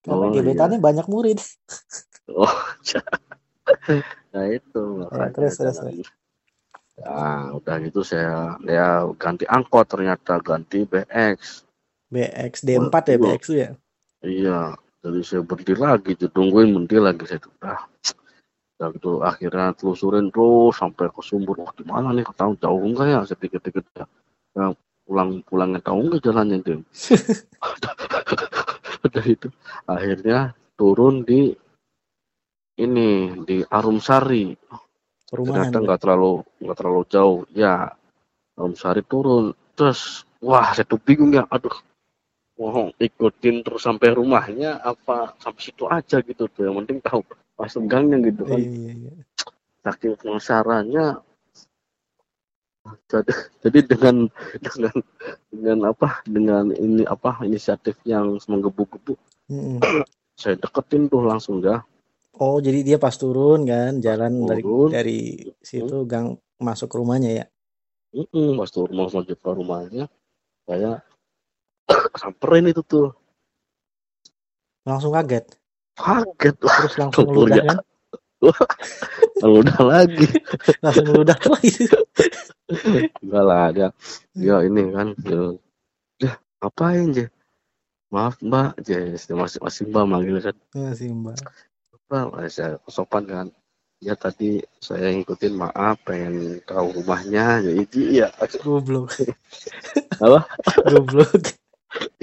Karena 0.01 0.25
oh 0.25 0.31
iya 0.31 0.41
gebetannya 0.41 0.79
banyak 0.79 1.05
murid. 1.07 1.39
oh 2.31 2.53
nah 4.33 4.45
itu 4.49 4.83
Ya, 5.09 5.29
terus 5.33 5.57
terus 5.57 5.77
terus. 5.77 6.07
ya 6.95 7.51
udah 7.51 7.75
gitu 7.83 8.01
saya 8.01 8.55
ya 8.63 9.03
ganti 9.19 9.43
angkot 9.45 9.85
ternyata 9.89 10.39
ganti 10.39 10.87
BX 10.87 11.65
BX 12.13 12.53
Wah, 12.75 12.89
D4 12.91 12.95
ya 13.09 13.17
BX 13.17 13.41
tuh 13.45 13.57
ya. 13.57 13.69
iya 14.25 14.59
jadi 15.05 15.21
saya 15.21 15.41
berhenti 15.45 15.73
lagi 15.77 16.11
tuh 16.17 16.29
tungguin 16.33 16.73
berhenti 16.73 16.97
lagi. 16.97 17.23
Saya 17.29 17.37
tuh 17.37 17.53
ah 17.61 17.85
udah 18.75 18.89
gitu 18.91 19.11
akhirnya 19.23 19.71
telusurin 19.77 20.27
terus 20.33 20.75
sampai 20.75 21.07
ke 21.13 21.21
sumber 21.21 21.61
wah 21.61 21.71
gimana 21.77 22.09
nih? 22.09 22.25
Tahu 22.33 22.57
jauh 22.57 22.81
enggak 22.81 23.07
ya? 23.07 23.19
Saya 23.21 23.37
pikir-pikir 23.37 23.85
ya, 23.93 24.05
ya 24.57 24.73
pulang 25.05 25.45
pulangnya 25.45 25.79
tahu 25.85 26.09
enggak 26.09 26.25
jalannya 26.25 26.57
itu? 26.59 26.81
Udah 29.05 29.25
itu 29.29 29.47
akhirnya 29.85 30.57
turun 30.73 31.21
di 31.21 31.53
ini 32.81 33.31
di 33.45 33.61
Arumsari 33.69 34.57
Perumahan 35.29 35.69
ternyata 35.69 35.77
tuh. 35.77 35.83
nggak 35.85 35.99
terlalu 36.01 36.33
nggak 36.65 36.77
terlalu 36.81 37.01
jauh. 37.13 37.39
Ya 37.53 37.93
Arumsari 38.57 39.05
turun 39.05 39.53
terus 39.77 40.25
wah 40.41 40.73
saya 40.73 40.89
tuh 40.89 40.97
bingung 40.97 41.29
ya 41.29 41.45
aduh 41.53 41.77
mau 42.55 42.87
ikutin 42.95 43.67
terus 43.67 43.83
sampai 43.83 44.15
rumahnya 44.15 44.79
apa 44.79 45.35
sampai 45.43 45.61
situ 45.61 45.83
aja 45.91 46.23
gitu 46.23 46.47
tuh 46.47 46.71
yang 46.71 46.75
penting 46.83 47.03
tahu 47.03 47.19
pas 47.55 47.71
gangnya 47.87 48.19
gitu 48.23 48.47
kan 48.47 48.59
Iya 48.59 48.71
iya 48.71 48.93
iya. 48.95 49.11
saking 49.83 50.15
penasarannya 50.15 51.05
jadi, 53.11 53.33
jadi 53.65 53.79
dengan 53.91 54.15
dengan 54.61 54.95
dengan 55.51 55.77
apa 55.91 56.21
dengan 56.23 56.71
ini 56.71 57.03
apa 57.03 57.43
inisiatif 57.43 57.99
yang 58.07 58.39
menggebu-gebu 58.47 59.19
Mm-mm. 59.51 59.79
saya 60.39 60.55
deketin 60.59 61.11
tuh 61.11 61.27
langsung 61.27 61.59
ya 61.59 61.83
Oh 62.35 62.59
jadi 62.59 62.83
dia 62.83 62.97
pas 62.99 63.15
turun 63.15 63.63
kan 63.63 64.03
jalan 64.03 64.43
dari 64.43 64.59
turun 64.59 64.91
dari 64.91 65.19
situ 65.63 66.03
gang 66.03 66.35
masuk 66.59 66.91
ke 66.91 66.95
rumahnya 66.99 67.31
ya. 67.31 67.45
mm 68.11 68.59
pas 68.59 68.67
turun 68.67 68.91
menuju 68.91 69.35
ke 69.39 69.49
rumahnya 69.55 70.11
saya 70.67 70.99
samperin 72.15 72.69
itu 72.69 72.81
tuh 72.81 73.13
Langsung 74.85 75.11
kaget. 75.11 75.45
kaget 75.97 76.55
lah 76.61 76.77
Terus 76.77 76.95
langsung 76.95 77.25
ya 77.49 77.63
kan. 77.65 77.79
udah 79.41 79.79
lagi 79.81 80.27
Langsung 80.85 81.05
ngeludah 81.07 81.39
lagi. 81.49 81.73
enggak 83.21 83.43
lah 83.43 83.65
dia 83.69 83.87
dia 84.33 84.55
ini 84.61 84.81
kan 84.89 85.07
dia, 85.17 85.41
dia 86.17 86.33
ngapain 86.59 87.09
je 87.11 87.25
maaf 88.09 88.37
mbak 88.39 88.77
je 88.81 88.95
masih 89.33 89.59
masih 89.59 89.83
mbak 89.89 90.05
manggil 90.05 90.37
kan 90.39 90.55
Masih 90.73 91.09
mbak. 91.11 91.37
mbak 92.09 92.25
saya 92.47 92.77
sopan 92.85 93.25
kan 93.25 93.47
ya 93.97 94.13
tadi 94.13 94.61
saya 94.77 95.09
ngikutin 95.09 95.53
maaf 95.55 95.97
pengen 96.03 96.61
tahu 96.63 96.93
rumahnya 96.93 97.61
jadi 97.61 97.99
iya 98.05 98.27
Goblok. 98.61 99.17
apa 100.21 100.45
Goblok. 100.85 101.64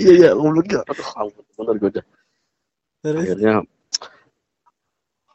Iya 0.00 0.12
iya 0.19 0.31
ngomongnya 0.37 0.81
aduh 0.87 1.09
ampun 1.19 1.45
bener 1.57 1.75
gue 1.81 1.91
udah 1.99 2.05
Terus 3.02 3.23
akhirnya 3.26 3.55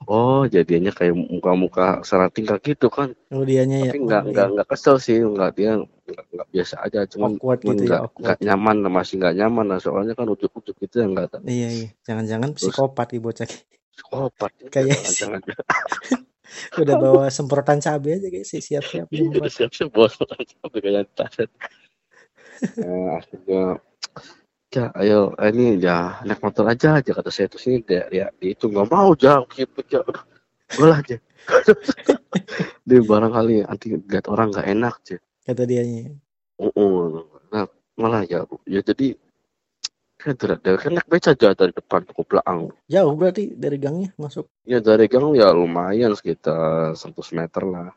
oh 0.07 0.47
jadinya 0.47 0.91
kayak 0.95 1.15
muka-muka 1.17 1.99
salah 2.07 2.31
tingkah 2.31 2.55
gitu 2.63 2.87
kan 2.87 3.11
oh 3.33 3.43
dianya 3.43 3.83
ya. 3.83 3.91
tapi 3.91 3.99
nggak 4.07 4.21
Oh, 4.23 4.29
nggak 4.31 4.47
iya. 4.47 4.53
nggak 4.55 4.67
kesel 4.71 4.95
sih 5.03 5.19
nggak 5.19 5.51
dia 5.57 5.71
nggak, 6.07 6.47
biasa 6.55 6.75
aja 6.87 6.99
cuman 7.11 7.35
Awkward 7.35 7.59
cuman 7.59 7.75
gitu 7.75 7.83
ya 7.83 7.87
nggak 7.91 8.01
awkward. 8.07 8.21
nggak 8.23 8.37
nyaman 8.47 8.75
masih 8.87 9.13
nggak 9.19 9.35
nyaman 9.35 9.65
lah 9.67 9.79
soalnya 9.83 10.13
kan 10.15 10.27
ujuk-ujuk 10.31 10.75
gitu 10.79 10.95
ya 11.03 11.05
nggak 11.11 11.25
ada 11.27 11.37
Iya 11.43 11.67
iya. 11.75 11.87
Jangan-jangan 12.07 12.49
psikopat 12.55 13.07
nih 13.11 13.21
bocah. 13.21 13.47
psikopat 13.91 14.51
ya 14.63 14.67
Kayak 14.71 14.95
jangan-jangan 15.03 15.41
udah 16.81 16.95
bawa 16.95 17.23
semprotan 17.27 17.83
cabai 17.83 18.15
aja 18.15 18.27
kayak 18.31 18.47
sih 18.47 18.63
siap-siap 18.63 19.11
Iya, 19.11 19.43
siap-siap 19.51 19.89
bos 19.91 20.15
sampai 20.15 20.79
kayak 20.79 21.11
taset 21.11 21.51
nah, 22.79 23.19
akhirnya 23.19 23.77
ya 24.67 24.91
ayo 24.99 25.31
ini 25.47 25.79
ya 25.79 26.19
naik 26.27 26.43
motor 26.43 26.67
aja 26.67 26.99
aja 26.99 27.11
kata 27.15 27.31
saya 27.31 27.47
tuh 27.47 27.61
sini 27.61 27.79
dia 27.87 28.03
ya 28.11 28.27
dia 28.35 28.51
itu 28.51 28.67
nggak 28.67 28.89
mau 28.91 29.15
jauh 29.15 29.47
gitu 29.55 29.79
Aduh, 29.95 30.19
boleh 30.75 30.95
aja 30.99 31.17
dia 32.87 32.99
barangkali 32.99 33.63
nanti 33.63 33.95
lihat 33.95 34.27
orang 34.27 34.51
nggak 34.51 34.67
enak 34.67 34.95
sih 35.07 35.19
Kata 35.47 35.63
dianya. 35.63 36.11
oh, 36.59 36.67
oh. 36.75 37.23
nah 37.47 37.63
malah 37.95 38.27
ya 38.27 38.43
ya 38.67 38.83
jadi 38.83 39.15
kan 40.19 40.35
dari 40.35 40.75
kan 40.81 40.91
naik 40.91 41.07
beca 41.07 41.31
aja 41.31 41.55
dari 41.55 41.71
depan 41.71 42.03
ke 42.03 42.11
belakang 42.27 42.73
Jauh 42.91 43.13
berarti 43.15 43.53
dari 43.55 43.77
gangnya 43.79 44.11
masuk. 44.19 44.49
ya 44.67 44.83
dari 44.83 45.07
gang 45.07 45.31
ya 45.31 45.55
lumayan 45.55 46.11
sekitar 46.17 46.91
100 46.99 47.15
meter 47.37 47.63
lah 47.63 47.89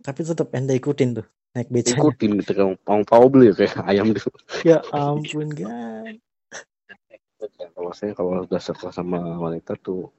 Tapi 0.00 0.20
tetap 0.22 0.48
ente 0.54 0.72
ikutin 0.72 1.18
tuh 1.18 1.26
naik 1.54 1.70
becanya. 1.70 1.98
ikutin 1.98 2.30
gitu 2.42 2.52
kan 2.54 2.66
mau 2.82 2.98
mau 3.06 3.26
beli 3.30 3.54
kayak 3.54 3.78
ayam 3.86 4.10
gitu 4.10 4.30
Ya 4.66 4.82
ampun 4.90 5.50
kan. 5.54 6.18
kalau 7.74 7.92
saya 7.92 8.10
kalau 8.12 8.42
udah 8.42 8.58
suka 8.58 8.90
sama 8.90 9.18
wanita 9.38 9.74
tuh 9.78 10.10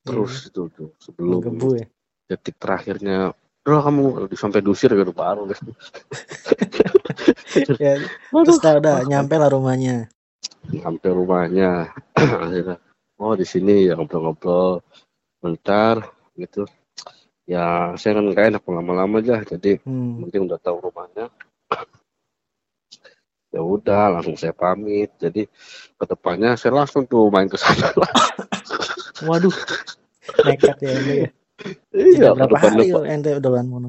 Iya, 0.00 0.16
terus 0.16 0.48
itu 0.48 0.62
tuh 0.72 0.88
sebelum 0.96 1.42
menggebu 1.44 1.68
ya. 1.76 1.86
detik 2.26 2.56
terakhirnya 2.56 3.36
udah 3.66 3.80
kamu 3.84 4.02
sampai 4.32 4.64
dusir 4.64 4.88
gitu 4.90 5.12
baru 5.12 5.44
deh 5.44 5.60
ya 7.84 8.00
terus 8.32 8.58
dah 8.58 8.80
udah 8.80 8.96
nyampe 9.04 9.36
lah 9.36 9.52
rumahnya. 9.52 10.08
sampai 10.72 11.10
rumahnya 11.12 11.92
akhirnya 12.16 12.76
oh 13.20 13.36
di 13.36 13.44
sini 13.44 13.90
ya 13.90 13.98
ngobrol-ngobrol 13.98 14.80
bentar 15.44 16.00
gitu 16.34 16.64
ya 17.50 17.66
saya 17.98 18.14
kan 18.14 18.30
nggak 18.30 18.46
enak 18.54 18.62
lama-lama 18.62 19.18
aja 19.18 19.42
jadi 19.42 19.82
Hmm. 19.82 20.22
penting 20.22 20.46
udah 20.46 20.58
tahu 20.62 20.78
rumahnya 20.86 21.26
ya 23.54 23.58
udah 23.58 24.14
langsung 24.14 24.38
saya 24.38 24.54
pamit 24.54 25.10
jadi 25.18 25.50
ke 25.98 26.04
depannya 26.06 26.54
saya 26.54 26.78
langsung 26.78 27.10
tuh 27.10 27.26
main 27.26 27.50
ke 27.50 27.58
sana 27.58 27.90
Waduh, 29.26 29.52
nekat 30.46 30.78
ya 30.80 30.90
ente 30.94 31.14
ya. 31.18 31.28
iya 31.92 32.28
berapa 32.32 32.56
hari 32.56 32.88
depan 32.88 33.04
ente 33.04 33.30
udah 33.36 33.50
lan 33.52 33.66
mono? 33.66 33.88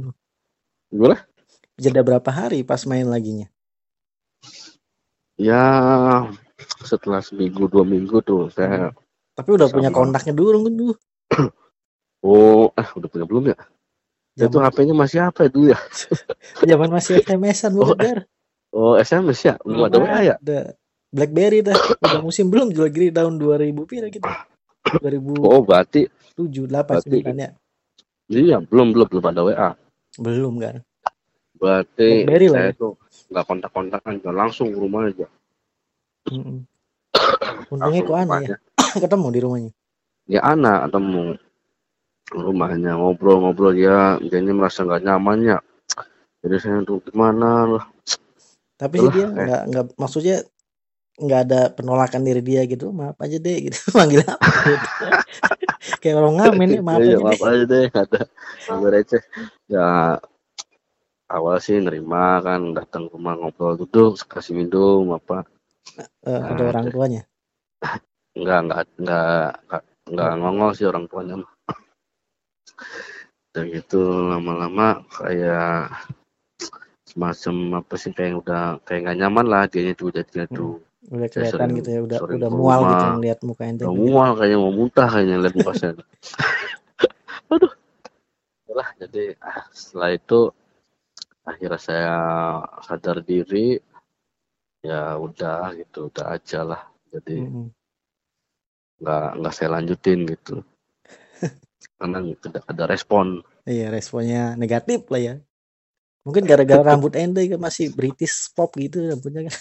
gimana 0.89 1.21
Jeda 1.77 2.01
berapa 2.01 2.27
hari 2.27 2.65
pas 2.65 2.83
main 2.83 3.05
laginya? 3.05 3.45
ya 5.37 5.63
setelah 6.83 7.21
seminggu 7.21 7.65
dua 7.65 7.81
minggu 7.81 8.19
tuh 8.21 8.49
saya 8.49 8.89
Tapi 9.37 9.49
udah 9.55 9.71
punya 9.71 9.89
kontaknya 9.89 10.33
dulu 10.35 10.67
kan 10.67 10.73
dulu. 10.75 10.93
oh 12.21 12.69
eh 12.71 12.87
udah 12.91 13.09
punya 13.09 13.25
belum 13.25 13.45
ya 13.51 13.57
Ya, 14.31 14.47
itu 14.47 14.55
Zaman, 14.55 14.71
HP-nya 14.71 14.95
masih 14.95 15.19
apa 15.21 15.39
ya 15.43 15.49
dulu 15.51 15.65
ya 15.75 15.79
zaman 16.71 16.87
masih 16.89 17.19
SMS-an 17.19 17.75
Oh, 17.75 17.91
Dar? 17.93 18.23
oh 18.71 18.95
SMS 18.95 19.43
ya 19.43 19.59
belum 19.59 19.91
ada 19.91 19.97
WA 19.99 20.19
ya 20.23 20.35
Ada. 20.39 20.59
BlackBerry 21.11 21.59
dah. 21.59 21.75
Udah 21.99 22.23
musim 22.23 22.47
belum 22.47 22.71
jual 22.71 22.87
gini 22.87 23.11
tahun 23.11 23.35
2000 23.35 23.75
pira 23.83 24.07
gitu. 24.07 24.23
2007, 25.03 25.43
oh 25.51 25.59
berarti 25.59 26.07
8, 26.39 26.47
Berarti- 26.71 27.19
9 27.27 27.35
ya. 27.35 27.51
iya 28.31 28.57
belum 28.63 28.95
belum 28.95 29.07
belum 29.11 29.25
ada 29.27 29.41
WA 29.43 29.69
Belum 30.15 30.53
kan. 30.57 30.79
berarti 31.59 32.23
Blackberry 32.23 32.47
lah 32.47 32.55
saya 32.57 32.71
ya. 32.71 32.79
tuh 32.79 32.91
nggak 33.27 33.45
kontak-kontakan 33.45 34.13
langsung 34.31 34.71
ke 34.71 34.79
rumah 34.79 35.11
aja 35.11 35.27
Mm-mm. 36.31 36.63
Untungnya 37.67 38.01
kok 38.01 38.15
aneh 38.15 38.41
ya. 38.47 38.57
Ketemu 39.03 39.27
di 39.27 39.39
rumahnya. 39.43 39.71
ya 40.25 40.39
anak 40.41 40.87
ketemu 40.87 41.35
rumahnya 42.31 42.95
ngobrol-ngobrol 42.95 43.75
ya 43.75 44.15
dianya 44.17 44.51
merasa 44.51 44.81
nggak 44.81 45.03
nyaman 45.03 45.37
ya 45.45 45.57
jadi 46.39 46.55
saya 46.57 46.79
tuh 46.81 47.03
gimana 47.03 47.49
lah 47.69 47.85
Tapi 48.75 48.97
sih 48.97 49.09
dia 49.11 49.25
kayak- 49.25 49.35
nggak 49.37 49.61
nggak 49.67 49.85
maksudnya 49.95 50.37
nggak 51.13 51.41
ada 51.45 51.61
penolakan 51.69 52.25
dari 52.25 52.41
dia 52.41 52.65
gitu. 52.65 52.89
Maaf 52.89 53.13
aja 53.15 53.37
deh 53.37 53.57
gitu. 53.61 53.77
Manggil 53.93 54.25
apa 54.25 54.41
gitu. 54.65 54.87
Kayak 56.01 56.17
orang 56.17 56.33
ngamen 56.35 56.67
ya 56.71 56.81
maaf 56.81 56.97
iya 56.97 57.05
aja 57.05 57.13
deh. 57.13 57.21
maaf 57.21 57.41
aja 57.43 57.63
deh 57.63 57.85
ada 57.91 58.21
nggak 58.71 58.91
receh 58.91 59.21
ya 59.67 59.85
awal 61.27 61.55
sih 61.57 61.77
nerima 61.77 62.41
kan 62.41 62.73
datang 62.73 63.05
ke 63.05 63.13
rumah 63.13 63.35
ngobrol 63.35 63.77
duduk 63.77 64.17
kasih 64.23 64.55
minum 64.55 65.13
apa 65.13 65.45
Eh, 66.23 66.31
ada 66.31 66.57
Nah, 66.57 66.69
orang 66.71 66.85
deh. 66.85 66.91
tuanya. 66.91 67.21
nggak 68.41 68.59
nggak 68.63 68.81
nggak 68.97 69.45
nggak 69.67 69.81
nggak 70.09 70.31
ngongol 70.37 70.71
sih 70.71 70.85
orang 70.85 71.05
tuanya 71.05 71.35
mah. 71.37 71.51
Dan 73.51 73.65
gitu 73.69 73.99
lama-lama 74.23 75.03
kayak 75.11 75.91
semacam 77.03 77.83
apa 77.83 77.93
sih 77.99 78.11
kayak 78.11 78.39
udah 78.39 78.79
kayak 78.83 79.01
nggak 79.03 79.17
nyaman 79.19 79.45
lah 79.45 79.63
dia 79.67 79.91
itu 79.91 80.07
Hmm. 80.47 80.55
tuh 80.55 80.73
Udah 81.11 81.27
kelihatan 81.27 81.59
sering- 81.67 81.77
gitu 81.81 81.89
ya, 81.91 81.99
udah 81.99 82.19
udah 82.23 82.49
mual 82.49 82.79
gitu 82.85 82.93
rumah. 83.03 83.13
ngeliat 83.17 83.39
muka 83.41 83.63
ente. 83.65 83.83
udah 83.83 83.93
mual 83.93 84.29
kayaknya 84.37 84.57
mau 84.57 84.71
muntah 84.71 85.07
kayaknya 85.09 85.35
lihat 85.41 85.55
muka 85.57 85.73
saya 85.73 85.91
aduh 87.51 87.73
lah 88.71 88.89
jadi 88.95 89.35
ah, 89.41 89.65
setelah 89.73 90.09
itu 90.15 90.39
akhirnya 91.43 91.79
saya 91.81 92.15
sadar 92.79 93.19
diri 93.19 93.75
ya 94.79 95.17
udah 95.17 95.75
gitu 95.75 96.07
udah 96.07 96.25
aja 96.31 96.63
lah 96.63 96.81
jadi 97.11 97.37
Mm-mm. 97.43 97.67
nggak 99.01 99.27
nggak 99.41 99.53
saya 99.53 99.69
lanjutin 99.75 100.19
gitu 100.23 100.61
karena 102.01 102.17
tidak 102.41 102.65
ada 102.65 102.83
respon 102.89 103.45
Iya, 103.61 103.93
responnya 103.93 104.57
negatif 104.57 105.05
lah 105.13 105.21
ya. 105.21 105.35
Mungkin 106.25 106.49
gara-gara 106.49 106.81
rambut 106.81 107.13
ente 107.13 107.45
kan 107.45 107.61
masih 107.61 107.93
British 107.93 108.49
pop 108.57 108.73
gitu 108.73 109.05
rambutnya 109.05 109.45
kan. 109.49 109.55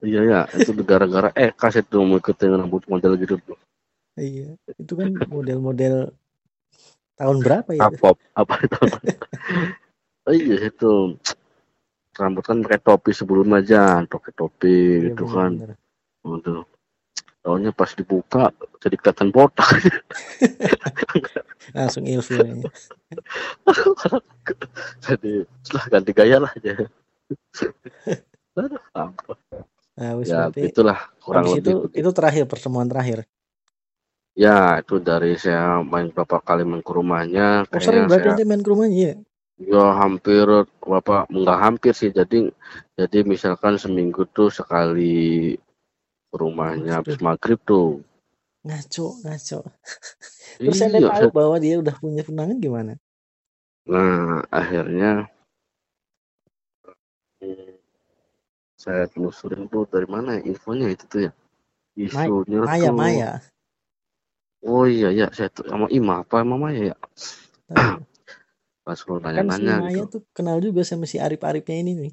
iya 0.00 0.20
ya 0.24 0.40
itu 0.56 0.72
gara-gara 0.82 1.28
eh 1.36 1.52
kasih 1.54 1.84
tuh 1.86 2.02
mau 2.02 2.18
ikutin 2.18 2.56
rambut 2.58 2.82
model 2.90 3.14
gitu 3.20 3.38
tuh 3.38 3.58
Iya, 4.18 4.58
itu 4.76 4.92
kan 4.98 5.14
model-model 5.30 6.12
tahun 7.14 7.36
berapa 7.40 7.70
ya? 7.76 7.80
K-pop 7.88 8.16
apa 8.34 8.54
itu 8.66 8.78
oh 10.26 10.34
iya 10.34 10.56
itu 10.66 10.92
rambut 12.16 12.44
kan 12.44 12.58
pakai 12.64 12.80
topi 12.80 13.10
sebelum 13.14 13.48
aja 13.54 14.02
pakai 14.08 14.32
topi 14.34 14.74
Iya, 14.74 15.14
gitu 15.14 15.24
kan 15.30 15.52
bener-bener. 16.24 16.64
Taunya 17.40 17.72
pas 17.72 17.88
dibuka 17.96 18.52
jadi 18.84 19.00
kelihatan 19.00 19.32
botak. 19.32 19.66
Langsung 21.76 22.04
ilfil 22.04 22.40
jadi 25.06 25.32
setelah 25.64 25.84
ganti 25.88 26.12
gaya 26.12 26.36
lah 26.42 26.52
aja. 26.52 26.72
Nah, 30.00 30.16
ya 30.24 30.48
itulah 30.56 31.12
kurang 31.20 31.44
habis 31.44 31.60
itu 31.60 31.70
lebih. 31.76 32.00
itu 32.00 32.10
terakhir 32.16 32.44
pertemuan 32.48 32.88
terakhir. 32.88 33.28
Ya 34.32 34.80
itu 34.80 34.96
dari 34.96 35.36
saya 35.36 35.84
main 35.84 36.08
beberapa 36.08 36.40
kali 36.40 36.64
main 36.64 36.80
ke 36.80 36.92
rumahnya. 36.92 37.68
Oh, 37.68 37.78
sering 37.78 38.08
berarti 38.08 38.40
saya 38.40 38.48
main 38.48 38.64
ke 38.64 38.70
rumahnya 38.72 38.96
ya? 38.96 39.14
ya 39.60 39.86
hampir 40.00 40.48
bapak 40.80 41.28
nggak 41.28 41.58
hampir 41.60 41.92
sih. 41.92 42.08
Jadi 42.08 42.48
jadi 42.96 43.18
misalkan 43.28 43.76
seminggu 43.76 44.24
tuh 44.32 44.48
sekali 44.48 45.52
rumahnya 46.32 46.98
habis 47.02 47.18
maghrib 47.22 47.58
tuh. 47.66 48.00
Ngaco, 48.66 49.06
ngaco. 49.24 49.58
Terus 50.64 50.80
Iya, 50.80 51.08
tahu 51.12 51.28
bahwa 51.38 51.56
dia 51.64 51.74
udah 51.82 51.94
punya 52.02 52.22
tunangan 52.28 52.58
gimana? 52.64 52.92
Nah, 53.90 54.40
akhirnya 54.60 55.28
hmm, 57.40 57.70
saya 58.82 59.04
telusurin 59.12 59.64
tuh 59.72 59.84
dari 59.92 60.08
mana 60.14 60.30
ya 60.38 60.42
infonya 60.50 60.86
itu 60.94 61.04
tuh 61.12 61.20
ya. 61.28 61.32
Isunya 62.06 62.60
Maya, 62.66 62.90
tuh. 62.90 62.96
Maya. 63.00 63.30
Oh 64.72 64.84
iya 64.96 65.08
ya, 65.20 65.26
saya 65.36 65.48
tuh 65.56 65.64
sama 65.70 65.86
Ima 65.98 66.14
apa 66.22 66.36
sama 66.42 66.56
Maya 66.64 66.82
ya. 66.90 66.96
Tahu. 67.68 68.00
Pas 68.86 69.00
lu 69.08 69.14
Kan 69.36 69.46
si 69.56 69.64
nanya-nanya 69.64 69.74
Maya 69.78 70.02
gitu. 70.04 70.06
tuh 70.12 70.22
kenal 70.36 70.58
juga 70.66 70.82
sama 70.90 71.04
si 71.12 71.16
Arif-Arifnya 71.26 71.76
ini 71.82 71.92
nih. 72.02 72.12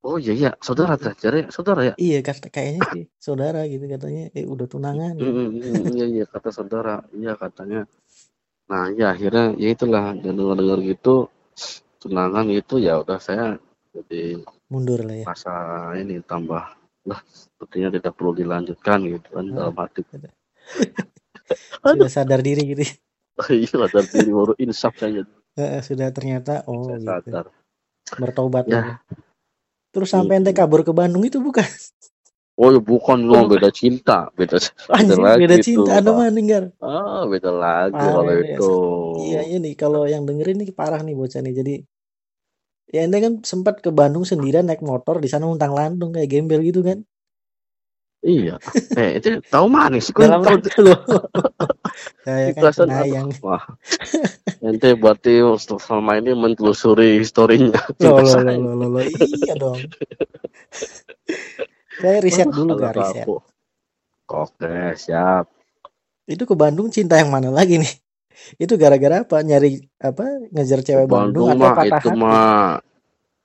Oh 0.00 0.16
iya 0.16 0.32
iya, 0.32 0.50
saudara 0.64 0.96
terakhir 0.96 1.32
ya, 1.36 1.44
saudara 1.52 1.80
ya. 1.84 1.94
Iya, 2.00 2.24
kata 2.24 2.48
kayaknya 2.48 2.82
sih 2.88 3.04
saudara 3.20 3.68
gitu 3.68 3.84
katanya. 3.84 4.32
Eh 4.32 4.48
udah 4.48 4.64
tunangan. 4.64 5.12
Mm, 5.20 5.28
mm, 5.28 5.48
mm, 5.60 5.82
iya 5.92 6.06
iya 6.08 6.24
kata 6.24 6.48
saudara, 6.48 7.04
iya 7.12 7.36
katanya. 7.36 7.84
Nah 8.72 8.88
ya 8.96 9.12
akhirnya 9.12 9.52
ya 9.60 9.68
itulah 9.76 10.16
dengar 10.16 10.56
dengar 10.56 10.78
gitu 10.80 11.28
tunangan 12.00 12.48
itu 12.48 12.80
ya 12.80 13.04
udah 13.04 13.20
saya 13.20 13.60
jadi 13.92 14.40
Mundur 14.72 15.04
lah 15.04 15.20
ya. 15.20 15.24
masa 15.28 15.52
ini 16.00 16.22
tambah 16.24 16.64
lah 17.04 17.20
sepertinya 17.28 17.92
tidak 17.92 18.12
perlu 18.16 18.32
dilanjutkan 18.32 19.04
gitu 19.04 19.28
kan 19.36 19.44
Hmm. 19.50 19.56
dalam 19.58 19.74
hati 19.76 20.00
Sudah 21.84 22.08
sadar 22.08 22.40
diri 22.40 22.72
gitu. 22.72 22.88
iya 23.52 23.68
sadar 23.68 24.04
diri 24.08 24.30
baru 24.32 24.54
insaf 24.56 24.96
saya 24.96 25.28
Eh, 25.60 25.82
sudah 25.84 26.08
ternyata 26.14 26.64
oh 26.70 26.88
saya 26.88 27.20
gitu. 27.20 27.36
sadar 27.36 27.44
Bertobat 28.16 28.64
Ya. 28.64 28.80
lah. 28.80 28.96
Terus 29.90 30.08
sampai 30.14 30.38
ente 30.38 30.52
kabur 30.54 30.80
ke 30.86 30.92
Bandung 30.94 31.22
itu 31.26 31.38
bukan? 31.42 31.66
oh 32.60 32.68
ya 32.74 32.80
bukan 32.80 33.18
loh 33.24 33.48
beda 33.48 33.70
cinta 33.72 34.28
beda 34.36 34.60
Anjing 34.96 35.22
lagi 35.24 35.40
beda 35.42 35.56
cinta 35.64 35.90
ada 35.98 36.10
mana 36.12 36.30
Ninggar? 36.30 36.64
ah 36.84 37.22
beda 37.32 37.50
lagi 37.50 37.96
Parah 37.96 38.14
kalau 38.14 38.32
ya. 38.36 38.44
itu 38.44 38.70
Iya 39.20 39.40
ini 39.56 39.70
kalau 39.76 40.02
yang 40.06 40.22
dengerin 40.28 40.56
nih 40.62 40.70
parah 40.72 41.00
nih 41.06 41.14
bocah 41.18 41.40
nih. 41.44 41.54
Jadi 41.58 41.74
ya 42.94 43.00
ente 43.06 43.18
kan 43.24 43.34
sempat 43.50 43.74
ke 43.84 43.90
Bandung 43.98 44.24
sendirian 44.26 44.66
naik 44.66 44.82
motor 44.82 45.16
di 45.24 45.28
sana 45.32 45.44
untang 45.46 45.72
lantung 45.78 46.10
kayak 46.14 46.28
gembel 46.32 46.60
gitu 46.62 46.80
kan? 46.88 46.98
Iya 48.20 48.56
eh 49.00 49.16
itu 49.16 49.40
tahu 49.48 49.66
mana 49.68 49.96
sih 49.96 50.12
kok 50.12 50.24
Dalam 50.24 50.44
tahu 50.44 50.84
loh. 50.84 51.00
Saya 52.24 52.52
kan 52.52 52.72
penayang. 52.72 53.28
wah 53.40 53.64
ente 54.60 54.92
berarti 54.94 55.40
selama 55.56 56.20
ini 56.20 56.36
mentelusuri 56.36 57.18
historinya 57.20 57.80
Loh, 58.04 58.20
loh, 58.20 58.40
loh, 58.44 58.74
loh, 58.76 58.88
loh, 59.00 59.02
Iya 59.04 59.54
dong. 59.56 59.80
Saya 62.00 62.18
riset 62.24 62.48
dulu 62.48 62.80
gak 62.80 62.96
riset. 62.96 63.26
Oke, 64.30 64.94
siap. 64.96 65.50
Itu 66.24 66.46
ke 66.46 66.54
Bandung 66.54 66.88
cinta 66.88 67.18
yang 67.18 67.34
mana 67.34 67.50
lagi 67.50 67.76
nih? 67.82 67.92
Itu 68.56 68.78
gara-gara 68.80 69.26
apa? 69.26 69.42
Nyari 69.42 69.84
apa? 70.00 70.48
Ngejar 70.54 70.80
cewek 70.86 71.06
Bandung, 71.10 71.50
Bandung 71.50 71.66
atau 71.66 71.76
patah 71.76 71.98
itu 72.00 72.08
hati? 72.08 72.20
mah 72.22 72.78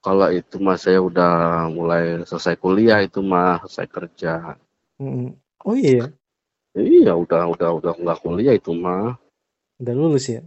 kalau 0.06 0.28
itu 0.30 0.56
mah 0.62 0.78
saya 0.78 1.00
udah 1.02 1.34
mulai 1.74 2.22
selesai 2.24 2.56
kuliah 2.62 3.02
itu 3.02 3.20
mah 3.26 3.66
selesai 3.66 3.88
kerja. 3.90 4.34
Mm-mm. 5.02 5.36
Oh 5.66 5.76
iya, 5.76 6.08
Iya, 6.76 7.16
udah 7.16 7.52
udah 7.56 7.70
udah 7.80 7.92
nggak 7.96 8.20
kuliah 8.24 8.56
itu 8.56 8.72
mah 8.76 9.16
udah 9.80 9.94
lulus 9.96 10.32
ya. 10.32 10.42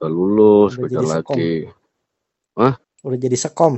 udah 0.00 0.10
lulus 0.12 0.72
Udah 0.76 0.84
beda 0.88 0.92
jadi 1.00 1.06
sekom. 1.08 1.36
lagi. 1.36 1.52
Udah 3.04 3.18
jadi 3.20 3.36
sekom. 3.36 3.74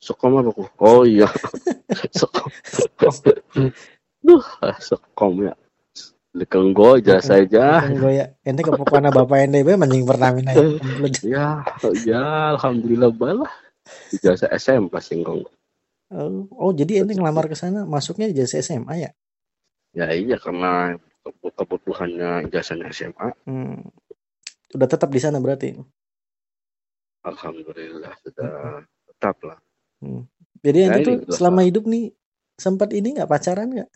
Sekom 0.00 0.32
apa 0.40 0.50
kok? 0.56 0.68
Oh 0.80 1.04
iya, 1.04 1.28
sekom. 2.20 2.48
Duh, 4.24 4.44
sekom 4.80 5.32
ya. 5.44 5.54
Lekenggo 6.30 6.96
jasa 7.02 7.42
aja. 7.42 7.82
Kan 7.82 7.98
gue 7.98 8.12
ya, 8.16 8.26
ente 8.46 8.62
ke 8.62 8.70
pokoknya 8.70 9.10
bapak 9.10 9.50
ente 9.50 9.66
be 9.66 9.74
mancing 9.76 10.06
pernah 10.06 10.30
minta 10.32 10.54
komplit. 10.54 11.20
Ya, 11.26 11.60
ya, 12.06 12.54
alhamdulillah 12.56 13.10
balah. 13.12 13.50
Ijazah 14.14 14.48
SMP 14.54 14.94
singkong. 15.02 15.42
Oh, 16.10 16.46
oh, 16.54 16.70
jadi 16.72 17.02
ente 17.02 17.12
ngelamar 17.18 17.50
ke 17.50 17.56
sana 17.58 17.82
masuknya 17.84 18.30
jasa 18.30 18.62
SMA 18.62 18.94
ya? 19.04 19.10
Ya 19.90 20.06
iya 20.14 20.38
karena 20.38 20.94
kebu- 21.26 21.54
kebutuhannya 21.54 22.46
ijazahnya 22.46 22.90
SMA. 22.94 23.28
Hmm. 23.46 23.82
Udah 24.70 24.86
tetap 24.86 25.10
di 25.10 25.18
sana 25.18 25.42
berarti. 25.42 25.74
Alhamdulillah 27.26 28.14
sudah 28.22 28.86
tetap 29.10 29.36
lah. 29.44 29.58
Hmm. 30.00 30.24
Jadi 30.62 30.78
ini 30.86 30.98
tuh 31.04 31.14
udah 31.26 31.34
selama 31.36 31.60
hidup 31.66 31.84
nih 31.90 32.14
sempat 32.56 32.94
ini 32.94 33.18
nggak 33.18 33.28
pacaran 33.28 33.68
nggak? 33.68 33.90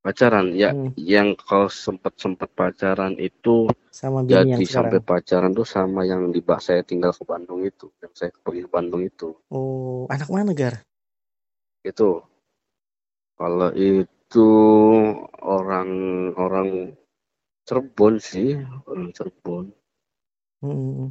Pacaran 0.00 0.56
ya 0.56 0.72
Hmm. 0.72 0.96
yang 0.96 1.36
kalau 1.36 1.68
sempat 1.68 2.16
sempat 2.16 2.48
pacaran 2.56 3.20
itu 3.20 3.68
Sama 3.92 4.24
bini 4.24 4.56
yang 4.56 4.60
jadi 4.60 4.64
sampai 4.64 4.98
sekarang. 4.98 5.08
pacaran 5.08 5.50
tuh 5.52 5.68
sama 5.68 6.08
yang 6.08 6.32
di 6.32 6.40
saya 6.58 6.80
tinggal 6.80 7.12
ke 7.12 7.20
Bandung 7.28 7.60
itu, 7.68 7.92
yang 8.00 8.12
saya 8.16 8.32
pergi 8.32 8.64
ke 8.64 8.70
Bandung 8.72 9.04
itu. 9.04 9.36
Oh, 9.52 10.08
anak 10.08 10.32
mana 10.32 10.56
Gar? 10.56 10.80
Itu 11.84 12.24
kalau 13.36 13.72
itu 13.76 14.08
orang 15.42 15.90
orang 16.38 16.68
Cirebon 17.66 18.14
sih, 18.22 18.54
orang 18.86 19.10
Cirebon, 19.10 19.64
Hmm. 20.60 21.10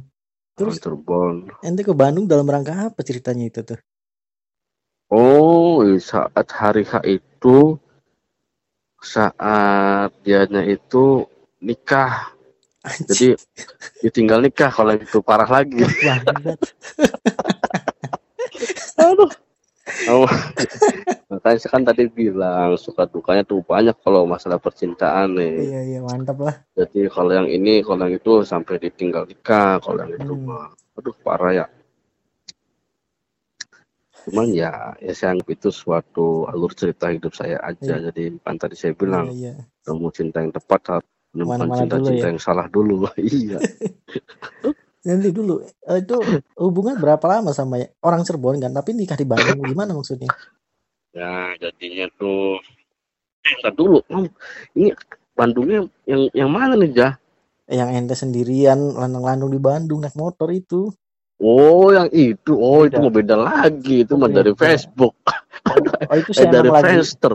Terus 0.56 0.76
Cirebon. 0.80 1.34
ente 1.60 1.82
ke 1.84 1.92
Bandung 1.92 2.24
dalam 2.30 2.48
rangka 2.48 2.92
apa 2.92 3.00
ceritanya 3.04 3.48
itu 3.50 3.60
tuh? 3.66 3.80
Oh, 5.10 5.82
saat 5.98 6.46
hari 6.54 6.86
H 6.86 7.02
itu 7.02 7.74
saat 9.02 10.12
dianya 10.22 10.62
itu 10.68 11.26
nikah. 11.58 12.30
Anjing 12.80 13.08
Jadi 13.10 13.28
ditinggal 14.06 14.40
nikah 14.40 14.70
kalau 14.72 14.96
itu 14.96 15.20
parah 15.20 15.48
lagi. 15.48 15.82
Aduh. 19.00 19.28
Oh, 20.08 20.26
makanya 21.28 21.58
saya 21.58 21.70
kan 21.70 21.82
tadi 21.84 22.06
bilang 22.06 22.74
suka 22.74 23.06
dukanya 23.06 23.42
tuh 23.44 23.60
banyak 23.62 23.94
kalau 24.00 24.24
masalah 24.24 24.56
percintaan 24.56 25.36
nih. 25.36 25.70
Iya 25.70 25.80
iya 25.86 26.00
mantap 26.00 26.40
lah. 26.40 26.56
Jadi 26.74 27.06
kalau 27.06 27.30
yang 27.30 27.46
ini, 27.46 27.82
kalau 27.82 28.06
yang 28.08 28.16
itu 28.16 28.42
sampai 28.42 28.78
ditinggal 28.78 29.26
nikah, 29.26 29.78
kalau 29.78 30.02
yang 30.06 30.16
itu 30.16 30.32
Hmm. 30.32 30.46
mah, 30.48 30.68
aduh 30.96 31.16
parah 31.20 31.52
ya. 31.54 31.66
cuman 34.20 34.52
ya 34.52 34.92
ya 35.00 35.16
saya 35.16 35.32
anggap 35.32 35.48
itu 35.48 35.72
suatu 35.72 36.44
alur 36.44 36.76
cerita 36.76 37.08
hidup 37.08 37.32
saya 37.32 37.56
aja 37.64 37.96
Iya. 37.96 38.12
jadi 38.12 38.36
bukan 38.36 38.56
tadi 38.60 38.76
saya 38.76 38.92
Iya, 38.92 38.98
bilang 39.00 39.26
iya. 39.32 39.52
kamu 39.80 40.12
cinta 40.12 40.44
yang 40.44 40.52
tepat 40.52 40.80
harus 40.92 41.08
menemukan 41.32 41.72
cinta-cinta 41.72 42.26
ya. 42.28 42.30
yang 42.30 42.36
salah 42.36 42.68
dulu 42.68 43.08
iya 43.16 43.56
Nanti 45.06 45.28
dulu, 45.32 45.64
eh, 45.64 45.98
itu 46.04 46.16
hubungan 46.60 46.96
berapa 47.00 47.24
lama 47.24 47.50
sama 47.56 47.80
orang 48.04 48.22
Cirebon 48.26 48.60
kan? 48.60 48.72
Tapi 48.76 48.90
nikah 48.96 49.16
di 49.16 49.26
Bandung 49.28 49.60
gimana 49.70 49.92
maksudnya? 49.96 50.32
ya 51.14 51.30
jadinya 51.58 52.06
tuh 52.18 52.62
eh 53.46 53.54
ntar 53.60 53.72
dulu 53.74 53.98
Om. 54.08 54.26
ini 54.78 54.88
Bandungnya 55.38 55.80
yang 56.06 56.22
yang 56.36 56.50
mana 56.52 56.74
nih 56.76 56.90
jah 56.92 57.12
Yang 57.70 57.90
ente 57.98 58.14
sendirian 58.18 58.80
landang-landung 59.00 59.50
di 59.54 59.60
Bandung 59.62 60.00
naik 60.04 60.16
motor 60.18 60.48
itu. 60.52 60.92
oh 61.40 61.88
yang 61.96 62.08
itu 62.12 62.52
oh 62.54 62.84
itu 62.88 62.96
Beda. 62.96 63.02
mau 63.02 63.12
beda 63.12 63.36
lagi 63.36 64.04
itu 64.04 64.14
Oh, 64.14 64.20
mah 64.20 64.30
dari. 64.30 64.52
Facebook 64.54 65.14
Oh, 65.70 65.80
oh, 66.10 66.16
itu 66.20 66.32
eh 66.40 66.46
dari 66.48 66.70
lagi. 66.70 66.80
Friendster 66.80 67.34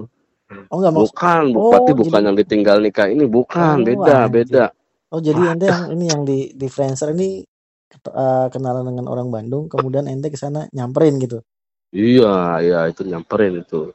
Oh 0.71 0.77
enggak 0.81 0.93
maksud. 0.97 1.15
bukan 1.15 1.43
Oh, 1.55 1.69
berarti 1.71 1.91
bukan 1.97 2.21
jadi 2.21 2.25
yang 2.31 2.37
ditinggal 2.37 2.77
nikah 2.85 3.07
ini 3.09 3.25
bukan 3.27 3.83
oh 3.89 4.05
beda 4.05 4.17
anjir. 4.23 4.31
beda 4.31 4.65
Oh 5.13 5.21
jadi 5.23 5.41
ente 5.55 5.65
yang 5.71 5.83
ini 5.95 6.05
yang 6.13 6.21
di 6.29 6.39
di 6.53 6.67
Friendster 6.69 7.09
ini 7.15 7.41
eh, 7.93 8.47
kenalan 8.53 8.85
dengan 8.89 9.05
orang 9.11 9.29
Bandung, 9.33 9.69
kemudian 9.71 10.05
ente 10.09 10.29
ke 10.33 10.37
sana 10.37 10.67
nyamperin 10.73 11.17
gitu. 11.21 11.39
iya 11.95 12.59
iya 12.61 12.79
itu 12.91 13.01
nyamperin 13.07 13.63
itu 13.63 13.93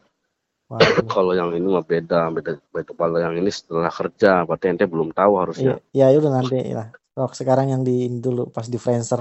kalau 1.14 1.32
yang 1.34 1.50
ini 1.52 1.66
mah 1.66 1.82
beda 1.82 2.30
beda 2.30 2.52
beda 2.70 2.92
kalau 2.94 3.18
yang 3.18 3.34
ini 3.34 3.50
setelah 3.50 3.90
kerja 3.90 4.46
berarti 4.46 4.66
ente 4.70 4.86
belum 4.86 5.10
tahu 5.10 5.32
harusnya 5.42 5.82
Iya, 5.92 6.14
ya 6.14 6.18
udah 6.22 6.32
nanti 6.38 6.56
lah. 6.70 6.88
Oh, 7.18 7.28
sekarang 7.34 7.68
yang 7.74 7.82
di 7.82 8.06
ini 8.06 8.22
dulu 8.22 8.48
pas 8.54 8.64
di 8.70 8.78
Friendster. 8.78 9.20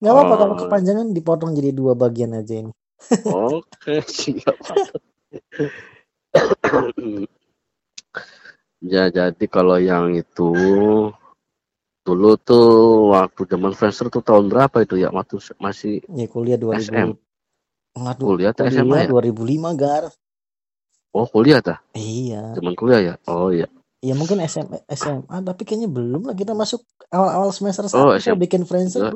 Nggak 0.00 0.12
apa-apa 0.16 0.34
kalau 0.40 0.54
oh 0.56 0.58
kepanjangan 0.58 1.12
dipotong 1.12 1.52
jadi 1.52 1.70
dua 1.76 1.92
bagian 1.94 2.32
aja 2.34 2.54
ini. 2.64 2.72
oke 3.28 3.94
siap 4.16 4.56
ya 8.92 9.12
jadi 9.12 9.44
kalau 9.46 9.76
yang 9.76 10.16
itu 10.16 10.50
dulu 12.00 12.40
tuh 12.40 12.66
waktu 13.12 13.40
zaman 13.44 13.72
Friendster 13.76 14.08
tuh 14.08 14.24
tahun 14.24 14.48
berapa 14.48 14.80
itu 14.80 14.96
ya 14.96 15.12
waktu 15.12 15.36
masih 15.60 16.00
Ya 16.08 16.26
kuliah 16.26 16.56
2000 16.56 16.80
SM 16.88 17.08
Waduh, 17.90 18.26
kuliah 18.34 18.50
atau 18.54 18.64
SMA 18.70 18.86
kuliah 18.86 19.04
ya 19.04 19.10
2005 19.10 19.74
gar. 19.76 20.04
oh 21.12 21.26
kuliah 21.28 21.60
tah 21.60 21.78
Iya. 21.92 22.56
zaman 22.56 22.72
kuliah 22.78 23.00
ya 23.02 23.14
oh 23.28 23.52
iya 23.52 23.68
Ya 24.00 24.16
mungkin 24.16 24.40
SMA, 24.48 24.80
SMA 24.88 25.44
tapi 25.44 25.68
kayaknya 25.68 25.92
belum 25.92 26.24
lah 26.24 26.32
kita 26.32 26.56
masuk 26.56 26.80
awal-awal 27.12 27.52
semester 27.52 27.84
oh 27.92 28.16
1 28.16 28.24
saya 28.24 28.32
bikin 28.38 28.64
Friendster 28.64 29.12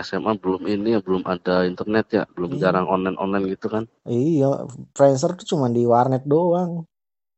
SMA 0.00 0.32
belum 0.40 0.64
ini 0.64 0.96
ya 0.96 1.00
belum 1.04 1.20
ada 1.28 1.68
internet 1.68 2.06
ya 2.08 2.22
belum 2.32 2.56
Iya. 2.56 2.60
jarang 2.72 2.88
online 2.88 3.20
online 3.20 3.44
gitu 3.52 3.68
kan 3.68 3.84
Iya, 4.08 4.64
Friendster 4.96 5.36
tuh 5.36 5.44
cuma 5.44 5.68
di 5.68 5.84
warnet 5.84 6.24
doang. 6.24 6.88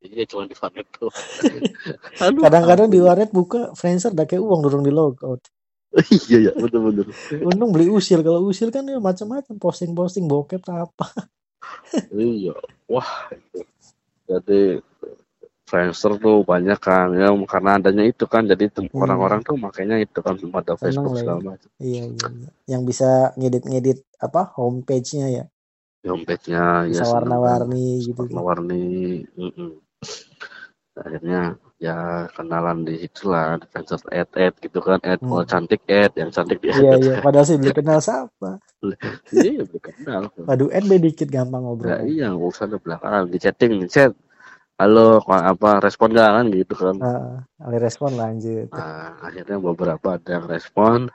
Iya 0.03 0.25
cuma 0.27 0.45
di 0.51 0.55
warnet 0.59 0.87
tuh 0.95 1.11
aduh 2.25 2.43
Kadang-kadang 2.43 2.89
di 2.91 2.99
warnet 2.99 3.31
buka 3.31 3.71
Friendster 3.79 4.11
udah 4.13 4.27
kayak 4.27 4.43
uang 4.43 4.61
dorong 4.67 4.83
di 4.83 4.93
logout. 4.93 5.41
iya 6.31 6.51
ya 6.51 6.53
betul 6.57 6.89
betul 6.89 7.05
Untung 7.45 7.71
beli 7.71 7.87
usil. 7.93 8.25
Kalau 8.25 8.43
usil 8.49 8.73
kan 8.73 8.83
ya 8.89 8.97
macam-macam 8.97 9.55
posting-posting 9.61 10.25
bokep 10.27 10.63
apa. 10.73 11.07
iya 12.17 12.53
wah 12.91 13.31
jadi 14.27 14.81
Friendster 15.69 16.21
tuh 16.21 16.45
banyak 16.45 16.77
kan 16.77 17.17
ya 17.17 17.33
karena 17.49 17.81
adanya 17.81 18.05
itu 18.05 18.25
kan 18.29 18.45
jadi 18.45 18.69
Iya, 18.69 18.93
orang-orang 18.93 19.41
tuh 19.41 19.57
makanya 19.57 19.97
itu 20.01 20.19
kan 20.21 20.37
belum 20.37 20.53
ada 20.53 20.77
Facebook 20.77 21.17
lah 21.17 21.17
ya. 21.17 21.21
segala 21.25 21.41
macam 21.41 21.69
Iya, 21.81 22.03
iya, 22.13 22.27
iya. 22.29 22.51
Yang 22.69 22.83
bisa 22.93 23.11
ngedit-ngedit 23.41 23.99
apa 24.21 24.41
homepage-nya 24.59 25.27
ya. 25.33 25.45
dompetnya 26.03 26.91
ya 26.91 26.99
Bisa 26.99 27.07
seneng 27.07 27.39
kan 27.39 27.39
warna-warni 27.39 27.87
gitu 28.03 28.21
warna-warni 28.27 28.83
mm-mm. 29.39 29.71
Akhirnya 30.93 31.57
ya 31.81 32.29
kenalan 32.37 32.85
di 32.85 33.01
situ 33.01 33.33
lah 33.33 33.57
di 33.57 33.67
Friendster 33.67 33.99
add 34.13 34.29
add 34.37 34.55
gitu 34.61 34.79
kan 34.79 35.01
oh 35.25 35.41
Hmm. 35.43 35.49
cantik 35.49 35.83
add 35.89 36.13
yang 36.15 36.31
cantik 36.31 36.61
di 36.61 36.69
Iya, 36.69 36.95
iya. 37.01 37.15
Padahal 37.25 37.47
sih 37.49 37.57
belum 37.57 37.75
kenal 37.75 37.99
siapa. 37.99 38.51
iya 39.33 39.63
belum 39.65 39.83
kenal 39.83 40.23
Waduh, 40.47 40.69
NB 40.71 40.91
dikit 41.01 41.29
gampang 41.33 41.63
ya 41.65 41.67
ngobrol. 41.67 42.05
iya 42.05 42.27
nggak 42.31 42.51
usah 42.53 42.65
ada 42.69 42.79
belakang 42.79 43.25
di 43.33 43.39
chatting 43.41 43.73
di 43.83 43.89
chat 43.89 44.13
halo 44.79 45.23
apa 45.27 45.79
respon 45.81 46.11
gak 46.13 46.31
kan 46.43 46.47
gitu 46.51 46.75
kan 46.75 46.97
Heeh, 46.99 47.35
alih 47.63 47.81
respon 47.81 48.11
lanjut. 48.19 48.67
nah, 48.75 49.15
akhirnya 49.23 49.57
beberapa 49.63 50.19
ada 50.19 50.29
yang 50.29 50.47
respon 50.51 51.09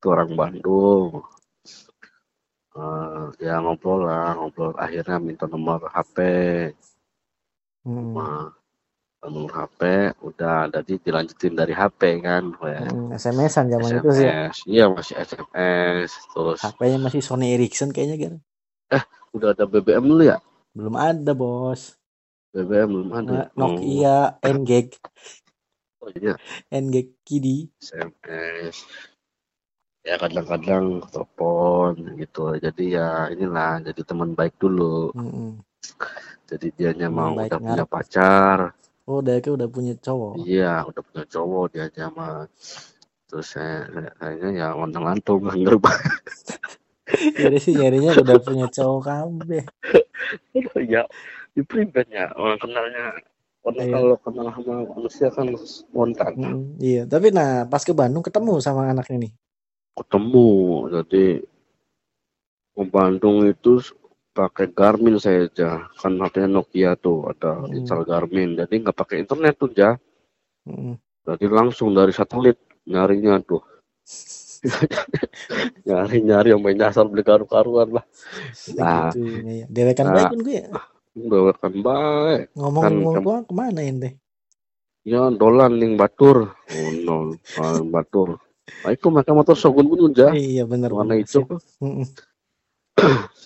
itu 0.00 0.06
orang 0.10 0.32
Bandung 0.34 1.24
Eh, 2.70 3.24
ya 3.42 3.58
ngobrol 3.58 4.06
lah 4.06 4.38
ngobrol 4.38 4.78
akhirnya 4.78 5.18
minta 5.18 5.44
nomor 5.50 5.90
HP 5.90 6.16
Hmm. 7.80 8.12
Nah, 8.12 8.52
nomor 9.20 9.52
HP 9.52 9.80
udah 10.24 10.72
jadi 10.72 10.94
dilanjutin 11.00 11.52
dari 11.52 11.76
HP 11.76 12.24
kan 12.24 12.52
ya. 12.64 12.88
Hmm, 12.88 13.12
SMS-an 13.12 13.68
zaman 13.68 13.90
itu 14.00 14.10
sih. 14.16 14.24
ya. 14.24 14.48
SMS 14.48 14.56
iya 14.64 14.84
masih 14.88 15.14
SMS 15.20 16.10
terus 16.32 16.60
HP-nya 16.64 16.98
masih 17.00 17.20
Sony 17.20 17.52
Ericsson 17.52 17.92
kayaknya 17.92 18.16
kan. 18.20 18.34
udah 19.30 19.54
ada 19.54 19.64
BBM 19.68 20.04
dulu 20.10 20.24
ya 20.26 20.42
Belum 20.74 20.94
ada, 20.98 21.32
Bos. 21.34 21.94
BBM 22.50 22.88
belum 22.90 23.10
ada 23.14 23.30
Nah, 23.30 23.44
oh, 23.46 23.54
Nokia 23.54 24.18
N-Gag, 24.42 24.88
oh 26.02 26.10
iya 26.18 26.34
N-Gag 26.72 27.22
Kidi. 27.22 27.70
SMS 27.78 28.88
ya 30.00 30.16
kadang-kadang 30.16 31.04
telepon 31.12 31.92
gitu 32.16 32.56
jadi 32.56 32.84
ya 32.88 33.08
inilah 33.28 33.84
jadi 33.84 34.00
teman 34.00 34.32
baik 34.32 34.56
dulu 34.56 35.12
Mm-mm. 35.12 35.60
Jadi 36.46 36.66
dianya 36.74 37.06
Teman 37.08 37.14
mau 37.14 37.32
baik 37.38 37.50
udah 37.50 37.60
punya 37.60 37.84
ngarep. 37.84 37.88
pacar 37.90 38.58
Oh, 39.10 39.18
dia 39.18 39.42
udah 39.42 39.66
punya 39.66 39.94
cowok. 39.98 40.32
iya 40.46 40.86
udah 40.86 41.02
punya 41.02 41.24
cowok 41.26 41.64
dia 41.74 41.82
aja 41.90 42.04
mah 42.14 42.46
terus 43.26 43.46
saya 43.54 43.86
kayaknya 44.18 44.48
ya 44.54 44.66
lontang 44.74 45.02
lantung 45.02 45.42
banget 45.42 45.66
Jadi 47.10 47.58
sih 47.58 47.74
nyarinya 47.74 48.14
udah 48.14 48.38
punya 48.38 48.66
cowok 48.70 49.00
kabeh. 49.02 49.64
ya 50.86 51.02
di 51.50 51.62
pribad 51.66 52.06
ya 52.06 52.30
orang 52.38 52.58
kenalnya 52.58 53.04
orang 53.66 53.82
Iya. 53.82 53.92
kalau 53.92 54.16
kenal 54.22 54.46
sama 54.54 54.74
manusia 54.94 55.28
kan 55.28 55.46
spontan 55.58 56.32
Mm-mm, 56.38 56.62
iya, 56.78 57.02
tapi 57.04 57.34
nah 57.34 57.66
pas 57.66 57.82
ke 57.82 57.90
Bandung 57.90 58.22
ketemu 58.22 58.62
sama 58.62 58.88
anaknya 58.88 59.26
nih. 59.26 59.32
ketemu 59.98 60.48
jadi 60.96 61.24
ke 62.72 62.82
Bandung 62.86 63.42
itu 63.44 63.82
pakai 64.30 64.70
Garmin 64.70 65.18
saya 65.18 65.50
aja 65.50 65.90
kan 65.98 66.14
HP-nya 66.16 66.48
Nokia 66.48 66.94
tuh 66.94 67.30
ada 67.30 67.60
Mm-mm, 67.60 67.82
install 67.82 68.06
Garmin. 68.06 68.54
Jadi 68.54 68.74
nggak 68.86 68.96
pakai 68.96 69.26
internet 69.26 69.54
tuh 69.58 69.70
ya 69.74 69.98
mm-mm. 70.66 70.94
jadi 71.26 71.46
langsung 71.50 71.92
dari 71.92 72.14
satelit 72.14 72.56
nyarinya 72.86 73.42
tuh 73.42 73.62
nyari 75.88 76.18
nyari 76.20 76.48
yang 76.52 76.60
main 76.60 76.76
nyasar 76.76 77.08
beli 77.08 77.24
karu-karuan 77.24 77.96
lah. 77.96 78.04
Nah. 78.76 79.08
Segitunya 79.08 79.64
ya. 79.64 79.66
Dewekan 79.72 80.06
nah. 80.08 80.14
baik 80.14 80.28
kan 80.28 80.40
gue 80.44 80.56
ya. 80.56 80.68
bawakan 81.16 81.74
baik. 81.80 82.44
Kan 82.52 82.56
Ngomong-ngomong 82.60 83.36
kan 83.40 83.48
ke 83.48 83.54
mana 83.56 83.80
ente? 83.80 84.10
ya 85.00 85.32
dolan 85.32 85.80
ning 85.80 85.96
batur. 85.96 86.52
Oh 86.52 86.90
no 87.04 87.16
batur. 87.88 88.36
Nah, 88.84 88.90
itu 88.94 89.10
pakai 89.10 89.34
motor 89.34 89.58
Shogun 89.58 89.90
pun 89.90 90.14
aja 90.14 90.30
Iya 90.30 90.62
bener 90.62 90.94
warna 90.94 91.18
hijau. 91.18 91.42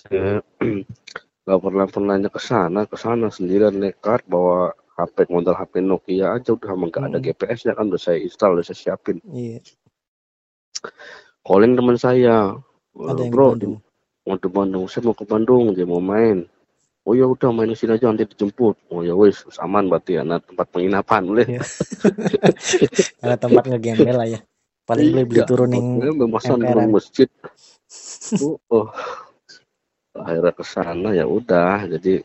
Saya 0.05 0.41
nggak 1.45 1.59
pernah 1.61 1.85
pernahnya 1.85 2.29
ke 2.33 2.41
sana 2.41 2.89
ke 2.89 2.97
sana 2.97 3.29
sendirian 3.29 3.77
nekat 3.77 4.25
bawa 4.25 4.73
HP 4.95 5.27
modal 5.27 5.53
HP 5.59 5.83
Nokia 5.83 6.39
aja 6.39 6.55
udah 6.55 6.71
emang 6.73 6.89
nggak 6.89 7.03
ada 7.11 7.17
Mm-mm. 7.19 7.25
GPS 7.25 7.67
nya 7.67 7.73
kan 7.75 7.91
udah 7.91 8.01
saya 8.01 8.17
install 8.23 8.57
udah 8.59 8.65
saya 8.65 8.77
siapin 8.79 9.17
Iya, 9.29 9.59
calling 11.45 11.73
teman 11.77 11.97
saya 11.99 12.55
ada 12.95 13.21
"Eh, 13.21 13.27
di 13.27 13.31
bro 13.31 13.53
di, 13.59 13.67
mau 14.25 14.37
ke 14.39 14.49
Bandung 14.49 14.87
saya 14.87 15.05
mau 15.05 15.13
ke 15.13 15.25
Bandung 15.27 15.75
dia 15.75 15.85
mau 15.85 16.01
main 16.01 16.47
oh 17.05 17.13
ya 17.13 17.29
udah 17.29 17.53
main 17.53 17.69
di 17.69 17.77
sini 17.77 17.93
aja 17.93 18.09
nanti 18.09 18.25
dijemput 18.25 18.89
oh 18.89 19.01
ya 19.05 19.13
wis 19.13 19.45
aman 19.61 19.85
berarti 19.91 20.17
ya 20.17 20.25
nah, 20.25 20.41
tempat 20.41 20.65
penginapan 20.73 21.21
boleh 21.29 21.45
Iya. 21.45 21.61
Ada 23.25 23.35
tempat 23.37 23.63
ngegembel 23.69 24.15
lah 24.17 24.27
ya. 24.29 24.39
Paling 24.85 25.13
beli 25.13 25.23
beli 25.25 25.41
iya 25.41 25.49
turun 25.49 25.69
yang 25.73 26.17
memesan 26.17 26.61
masjid 26.89 27.29
oh, 28.41 28.57
oh. 28.69 28.89
Akhirnya 30.15 30.53
ke 30.55 30.63
sana 30.63 31.09
ya 31.11 31.27
udah. 31.27 31.85
Jadi 31.91 32.23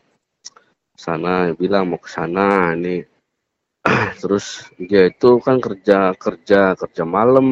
sana 0.95 1.51
bilang 1.55 1.91
mau 1.91 1.99
ke 1.99 2.07
sana 2.07 2.71
ini. 2.73 3.03
Terus 4.21 4.65
dia 4.79 5.11
itu 5.11 5.41
kan 5.43 5.59
kerja 5.59 6.15
kerja 6.15 6.73
kerja 6.79 7.03
malam. 7.03 7.47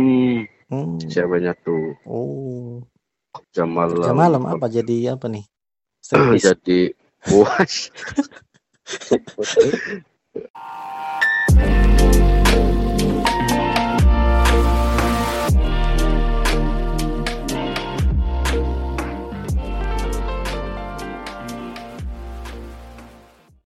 Hmm. 0.69 1.01
ceweknya 1.01 1.57
tuh. 1.65 1.97
Oh, 2.05 2.85
kerja 3.33 3.65
kerja 3.65 4.13
malam 4.13 4.13
malam 4.13 4.43
apa 4.45 4.69
jadi 4.69 5.17
apa 5.17 5.25
nih? 5.25 5.49
Striptease. 5.97 6.45
jadi 6.53 6.93
puas 7.25 7.89